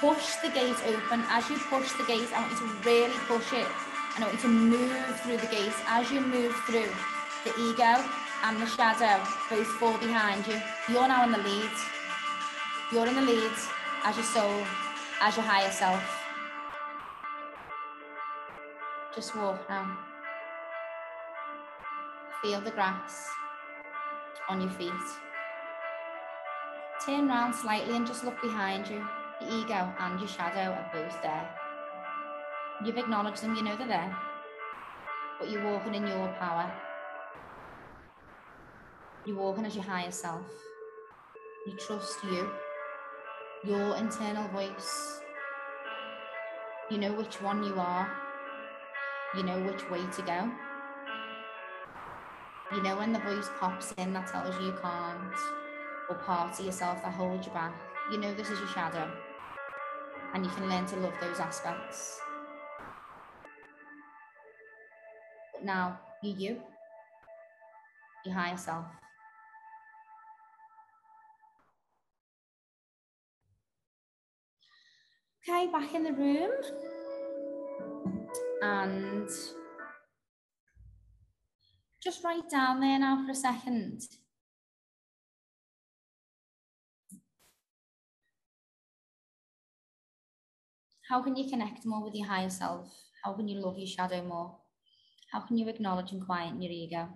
[0.00, 1.24] push the gate open.
[1.28, 3.66] As you push the gate, I want you to really push it.
[4.14, 5.74] And I want you to move through the gate.
[5.86, 6.90] As you move through,
[7.44, 8.04] the ego
[8.44, 10.60] and the shadow both fall behind you.
[10.88, 11.70] You're now in the lead.
[12.92, 13.52] You're in the lead
[14.04, 14.62] as your soul,
[15.20, 16.02] as your higher self.
[19.14, 19.98] Just walk now.
[22.42, 23.28] Feel the grass
[24.48, 24.92] on your feet.
[27.04, 29.06] Turn round slightly and just look behind you.
[29.40, 31.48] The ego and your shadow are both there.
[32.82, 34.16] You've acknowledged them, you know they're there,
[35.38, 36.72] but you're walking in your power.
[39.26, 40.46] You're walking as your higher self.
[41.66, 42.48] You trust you,
[43.64, 45.20] your internal voice.
[46.90, 48.10] You know which one you are.
[49.36, 50.50] You know which way to go.
[52.74, 55.38] You know when the voice pops in that tells you you can't,
[56.08, 57.74] or parts of yourself that hold you back.
[58.10, 59.10] You know this is your shadow
[60.36, 62.20] and you can learn to love those aspects.
[65.54, 66.60] But now, you, you,
[68.26, 68.84] your higher self.
[75.48, 76.50] Okay, back in the room.
[78.60, 79.30] And
[82.04, 84.02] just write down there now for a second
[91.08, 92.92] How can you connect more with your higher self?
[93.24, 94.56] How can you love your shadow more?
[95.30, 97.08] How can you acknowledge and quiet your ego?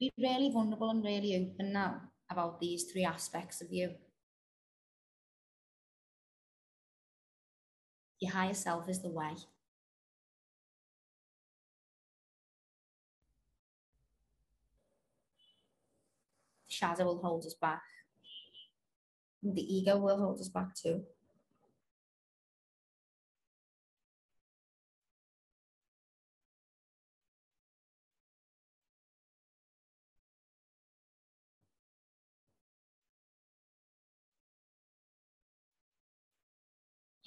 [0.00, 3.90] Be really vulnerable and really open now about these three aspects of you.
[8.18, 9.34] Your higher self is the way.
[16.66, 17.82] The shadow will hold us back.
[19.42, 21.02] The ego will hold us back too.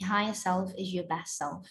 [0.06, 1.68] Higher self is your best self.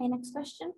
[0.00, 0.72] Okay, next question.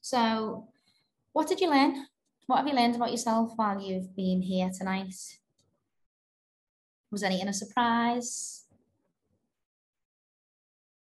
[0.00, 0.68] So,
[1.32, 2.06] what did you learn?
[2.46, 5.14] What have you learned about yourself while you've been here tonight?
[7.10, 8.64] Was anything a surprise?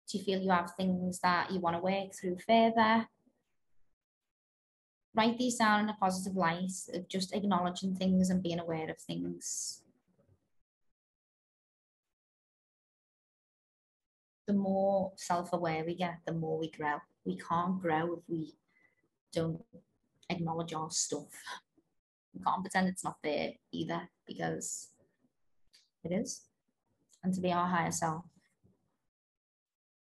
[0.08, 3.06] Do you feel you have things that you want to work through further?
[5.14, 8.98] Write these down in a positive light of just acknowledging things and being aware of
[8.98, 9.79] things.
[14.50, 16.96] The more self-aware we get, the more we grow.
[17.24, 18.54] We can't grow if we
[19.32, 19.62] don't
[20.28, 21.28] acknowledge our stuff.
[22.34, 24.88] We can't pretend it's not there either because
[26.02, 26.42] it is.
[27.22, 28.24] And to be our higher self,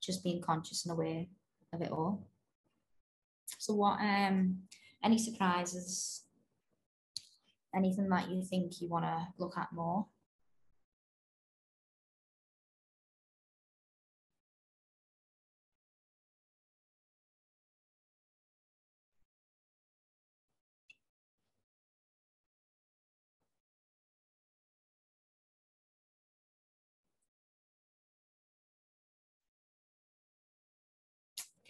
[0.03, 1.25] just being conscious and aware
[1.73, 2.27] of it all.
[3.59, 4.59] So what um
[5.03, 6.25] any surprises?
[7.75, 10.07] Anything that you think you want to look at more?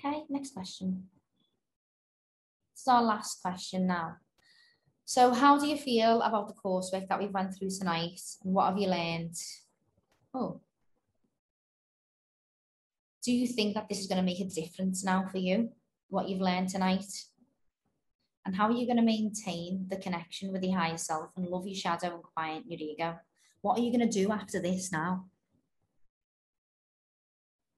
[0.05, 1.05] Okay, next question.
[2.77, 4.17] Is our last question now.
[5.07, 8.21] So how do you feel about the coursework that we've went through tonight?
[8.45, 9.35] And what have you learned?
[10.35, 10.61] Oh.
[13.23, 15.71] Do you think that this is going to make a difference now for you,
[16.09, 17.07] what you've learned tonight?
[18.45, 21.67] And how are you going to maintain the connection with your higher self and love
[21.67, 23.19] your shadow and quiet your ego?
[23.63, 25.27] What are you going to do after this now?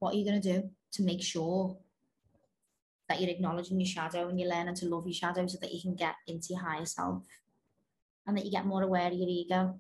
[0.00, 1.76] What are you going to do to make sure
[3.08, 5.80] that you're acknowledging your shadow and you're learning to love your shadow so that you
[5.80, 7.24] can get into your higher self
[8.26, 9.78] and that you get more aware of your ego.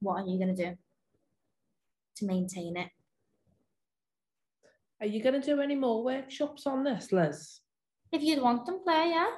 [0.00, 0.76] What are you going to do
[2.16, 2.88] to maintain it?
[5.00, 7.60] Are you going to do any more workshops on this, Liz?
[8.12, 9.30] If you'd want them, Claire, yeah.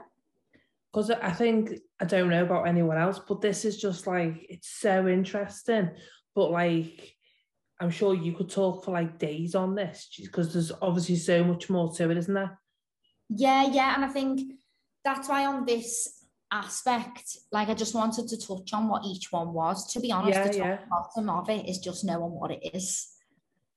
[0.92, 1.70] Because I think,
[2.00, 5.90] I don't know about anyone else, but this is just like, it's so interesting.
[6.34, 7.13] But like,
[7.84, 11.68] I'm sure you could talk for like days on this because there's obviously so much
[11.68, 12.58] more to it, isn't there?
[13.28, 13.94] Yeah, yeah.
[13.94, 14.40] And I think
[15.04, 19.52] that's why on this aspect, like I just wanted to touch on what each one
[19.52, 19.92] was.
[19.92, 20.78] To be honest, Yeah, the top yeah.
[20.88, 23.06] bottom of it is just knowing what it is.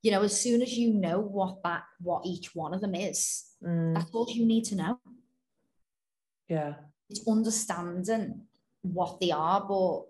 [0.04, 3.44] You know, as soon as you know what that what each one of them is,
[3.62, 5.00] Mm, that's all you need to know.
[6.48, 6.76] yeah.
[7.10, 8.42] It's understanding
[8.84, 10.04] what they are, but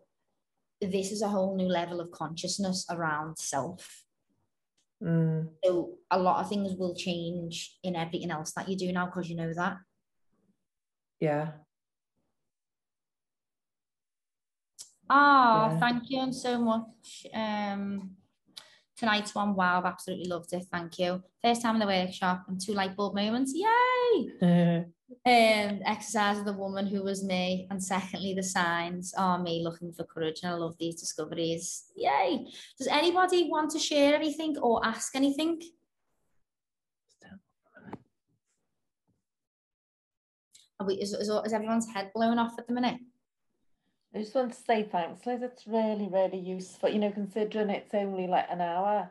[0.81, 4.03] this is a whole new level of consciousness around self.
[5.03, 9.05] Mm, So a lot of things will change in everything else that you do now
[9.07, 9.77] because you know that.
[11.19, 11.51] yeah.
[15.09, 15.79] Ah, Yeah.
[15.79, 17.25] thank you so much.
[17.33, 18.17] Um,
[18.97, 20.65] tonight's one, wow, I've absolutely loved it.
[20.71, 21.23] Thank you.
[21.41, 23.53] First time in the workshop and two light bulb moments.
[23.55, 24.85] Yay!
[25.25, 29.93] Um, exercise of the woman who was me, and secondly, the signs are me looking
[29.93, 30.41] for courage.
[30.43, 31.85] And I love these discoveries.
[31.95, 32.45] Yay!
[32.77, 35.61] Does anybody want to share anything or ask anything?
[40.79, 42.99] Are we, is, is, is everyone's head blown off at the minute?
[44.13, 45.41] I just want to say thanks, Liz.
[45.41, 46.89] It's really, really useful.
[46.89, 49.09] You know, considering it's only like an hour,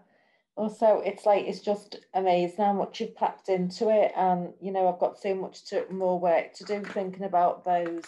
[0.57, 4.89] also it's like it's just amazing how much you've packed into it and you know
[4.89, 8.05] i've got so much to more work to do thinking about those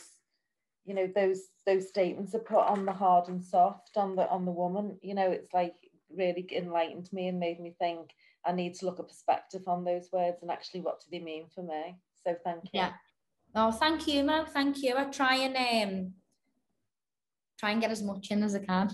[0.85, 4.45] you know those those statements are put on the hard and soft on the on
[4.45, 5.75] the woman you know it's like
[6.11, 8.11] really enlightened me and made me think
[8.47, 11.47] i need to look at perspective on those words and actually what do they mean
[11.55, 12.93] for me so thank you Yeah.
[13.55, 14.45] Oh, thank you, Mo.
[14.45, 14.95] Thank you.
[14.97, 16.13] I try and um
[17.59, 18.91] try and get as much in as I can.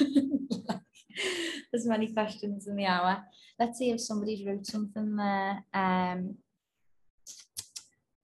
[1.74, 3.22] as many questions in the hour.
[3.58, 5.64] Let's see if somebody's wrote something there.
[5.74, 6.36] Um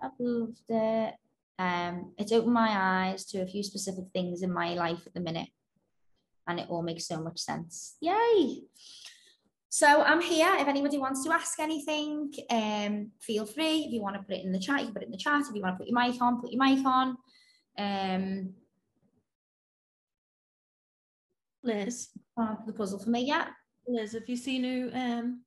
[0.01, 1.14] I loved it.
[1.59, 5.20] Um, it's opened my eyes to a few specific things in my life at the
[5.20, 5.48] minute,
[6.47, 7.97] and it all makes so much sense.
[8.01, 8.62] Yay!
[9.68, 10.55] So I'm here.
[10.59, 13.85] If anybody wants to ask anything, um, feel free.
[13.85, 15.18] If you want to put it in the chat, you can put it in the
[15.18, 15.43] chat.
[15.48, 17.16] If you want to put your mic on, put your mic on.
[17.78, 18.55] Um,
[21.66, 23.48] Liz, part of the puzzle for me, yeah.
[23.88, 25.43] Liz, have you seen who um,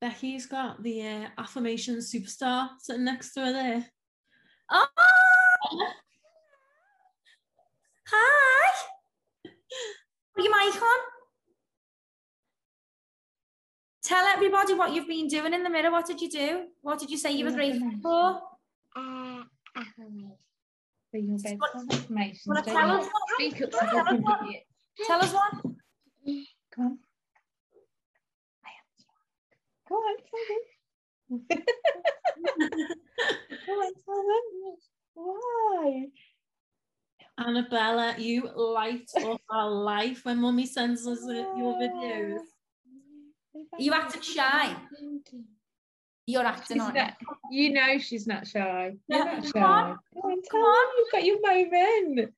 [0.00, 3.86] Becky's got the uh, affirmation superstar sitting next to her there?
[4.70, 4.86] Oh,
[8.08, 8.70] hi.
[10.34, 10.98] Put your mic on.
[14.04, 15.90] Tell everybody what you've been doing in the mirror.
[15.90, 16.66] What did you do?
[16.82, 18.40] What did you say you were grateful for?
[18.96, 19.42] Uh,
[19.76, 20.32] affirmation.
[21.12, 22.42] So your bedtime What- affirmations.
[22.46, 23.08] Wanna don't tell us
[24.22, 24.65] what?
[24.96, 25.20] Speak up.
[25.20, 25.50] Tell us what?
[25.52, 25.64] Tell us
[26.24, 26.44] one.
[26.74, 26.98] Come on.
[28.64, 28.86] I am.
[29.88, 30.58] Go on, tell me.
[33.66, 34.46] Go on, tell them.
[35.14, 36.06] Why?
[37.38, 42.40] Annabella, you light up our life when mummy sends us uh, your videos.
[43.78, 44.74] You acted shy.
[46.26, 47.14] You're acting She's on not,
[47.50, 48.96] you know she's not shy.
[49.08, 49.60] You're Yeah, not come shy.
[49.60, 49.98] on.
[50.22, 50.86] On, Come on.
[50.98, 52.34] you've got your moment.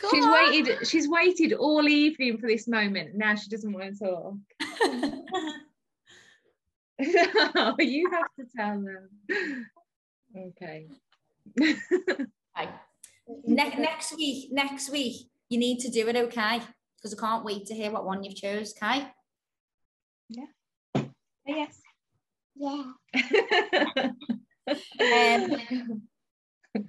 [0.00, 0.32] Come she's on.
[0.32, 0.86] waited.
[0.86, 3.14] She's waited all evening for this moment.
[3.14, 4.34] Now she doesn't want to talk.
[7.54, 9.08] no, you have to tell them.
[10.36, 10.86] Okay.
[12.56, 12.68] Right.
[13.44, 16.60] Ne- next week, next week, you need to do it, okay?
[16.96, 19.08] Because I can't wait to hear what one you've chose, okay?
[20.28, 21.02] Yeah.
[21.46, 21.80] Yes.
[22.56, 22.84] Yeah.
[25.00, 26.02] Um,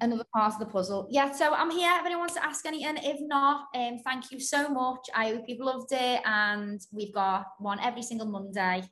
[0.01, 1.07] another part of the puzzle.
[1.09, 2.97] Yeah, so I'm here if anyone wants to ask anything.
[2.97, 5.07] If not, um, thank you so much.
[5.15, 6.21] I hope you've loved it.
[6.25, 8.83] And we've got one every single Monday,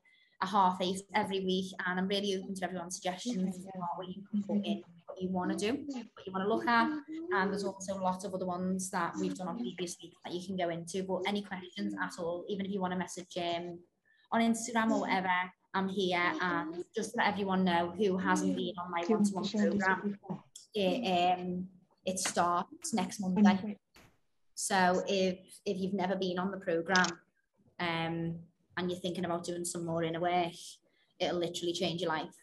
[0.42, 1.74] a half eight every week.
[1.86, 3.66] And I'm really open to everyone's suggestions
[3.96, 6.68] what you can put in, what you want to do, what you want to look
[6.68, 6.90] at.
[7.34, 10.46] And there's also lots of other ones that we've done on previous weeks that you
[10.46, 11.04] can go into.
[11.04, 13.80] But any questions at all, even if you want to message um,
[14.32, 15.30] on Instagram or whatever,
[15.78, 16.34] I'm here.
[16.42, 20.18] And just to let everyone know who hasn't been on my one-to-one program,
[20.74, 21.68] it, um,
[22.06, 23.78] it starts next Monday.
[24.56, 27.06] So if if you've never been on the program,
[27.80, 28.40] um,
[28.76, 30.54] and you're thinking about doing some more inner work,
[31.20, 32.36] it'll literally change your life.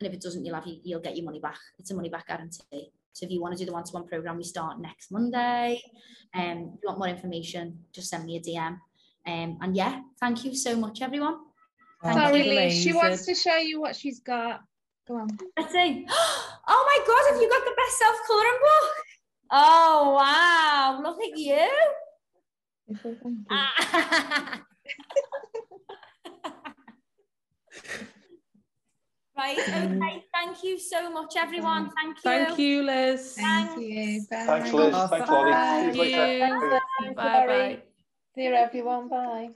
[0.00, 1.58] And if it doesn't, you'll have you'll get your money back.
[1.78, 2.92] It's a money back guarantee.
[3.14, 5.80] So if you want to do the one-to-one program, we start next Monday.
[6.34, 8.78] Um, if you want more information, just send me a DM.
[9.26, 11.36] Um, and yeah, thank you so much, everyone.
[12.04, 12.54] Thank Sorry, you.
[12.54, 12.82] Liz.
[12.82, 14.60] She wants to show you what she's got.
[15.08, 15.28] Go on.
[15.56, 16.06] Let's see.
[16.66, 18.90] Oh my God, have you got the best self-coloring book?
[19.50, 20.98] Oh, wow.
[21.02, 21.68] Look at you.
[23.50, 24.62] Ah.
[29.36, 30.24] right, okay.
[30.32, 31.90] Thank you so much, everyone.
[32.00, 32.22] Thank you.
[32.22, 33.34] Thank you, Liz.
[33.36, 34.24] Thank you.
[34.30, 34.44] Bye.
[34.46, 34.94] Thanks, Liz.
[34.96, 35.52] Oh, Thanks, Lolly.
[35.52, 36.32] See you thank later.
[36.32, 36.80] you.
[37.00, 37.74] Thanks, Bye Barry.
[37.74, 37.82] bye.
[38.34, 39.08] See you, everyone.
[39.10, 39.50] Bye.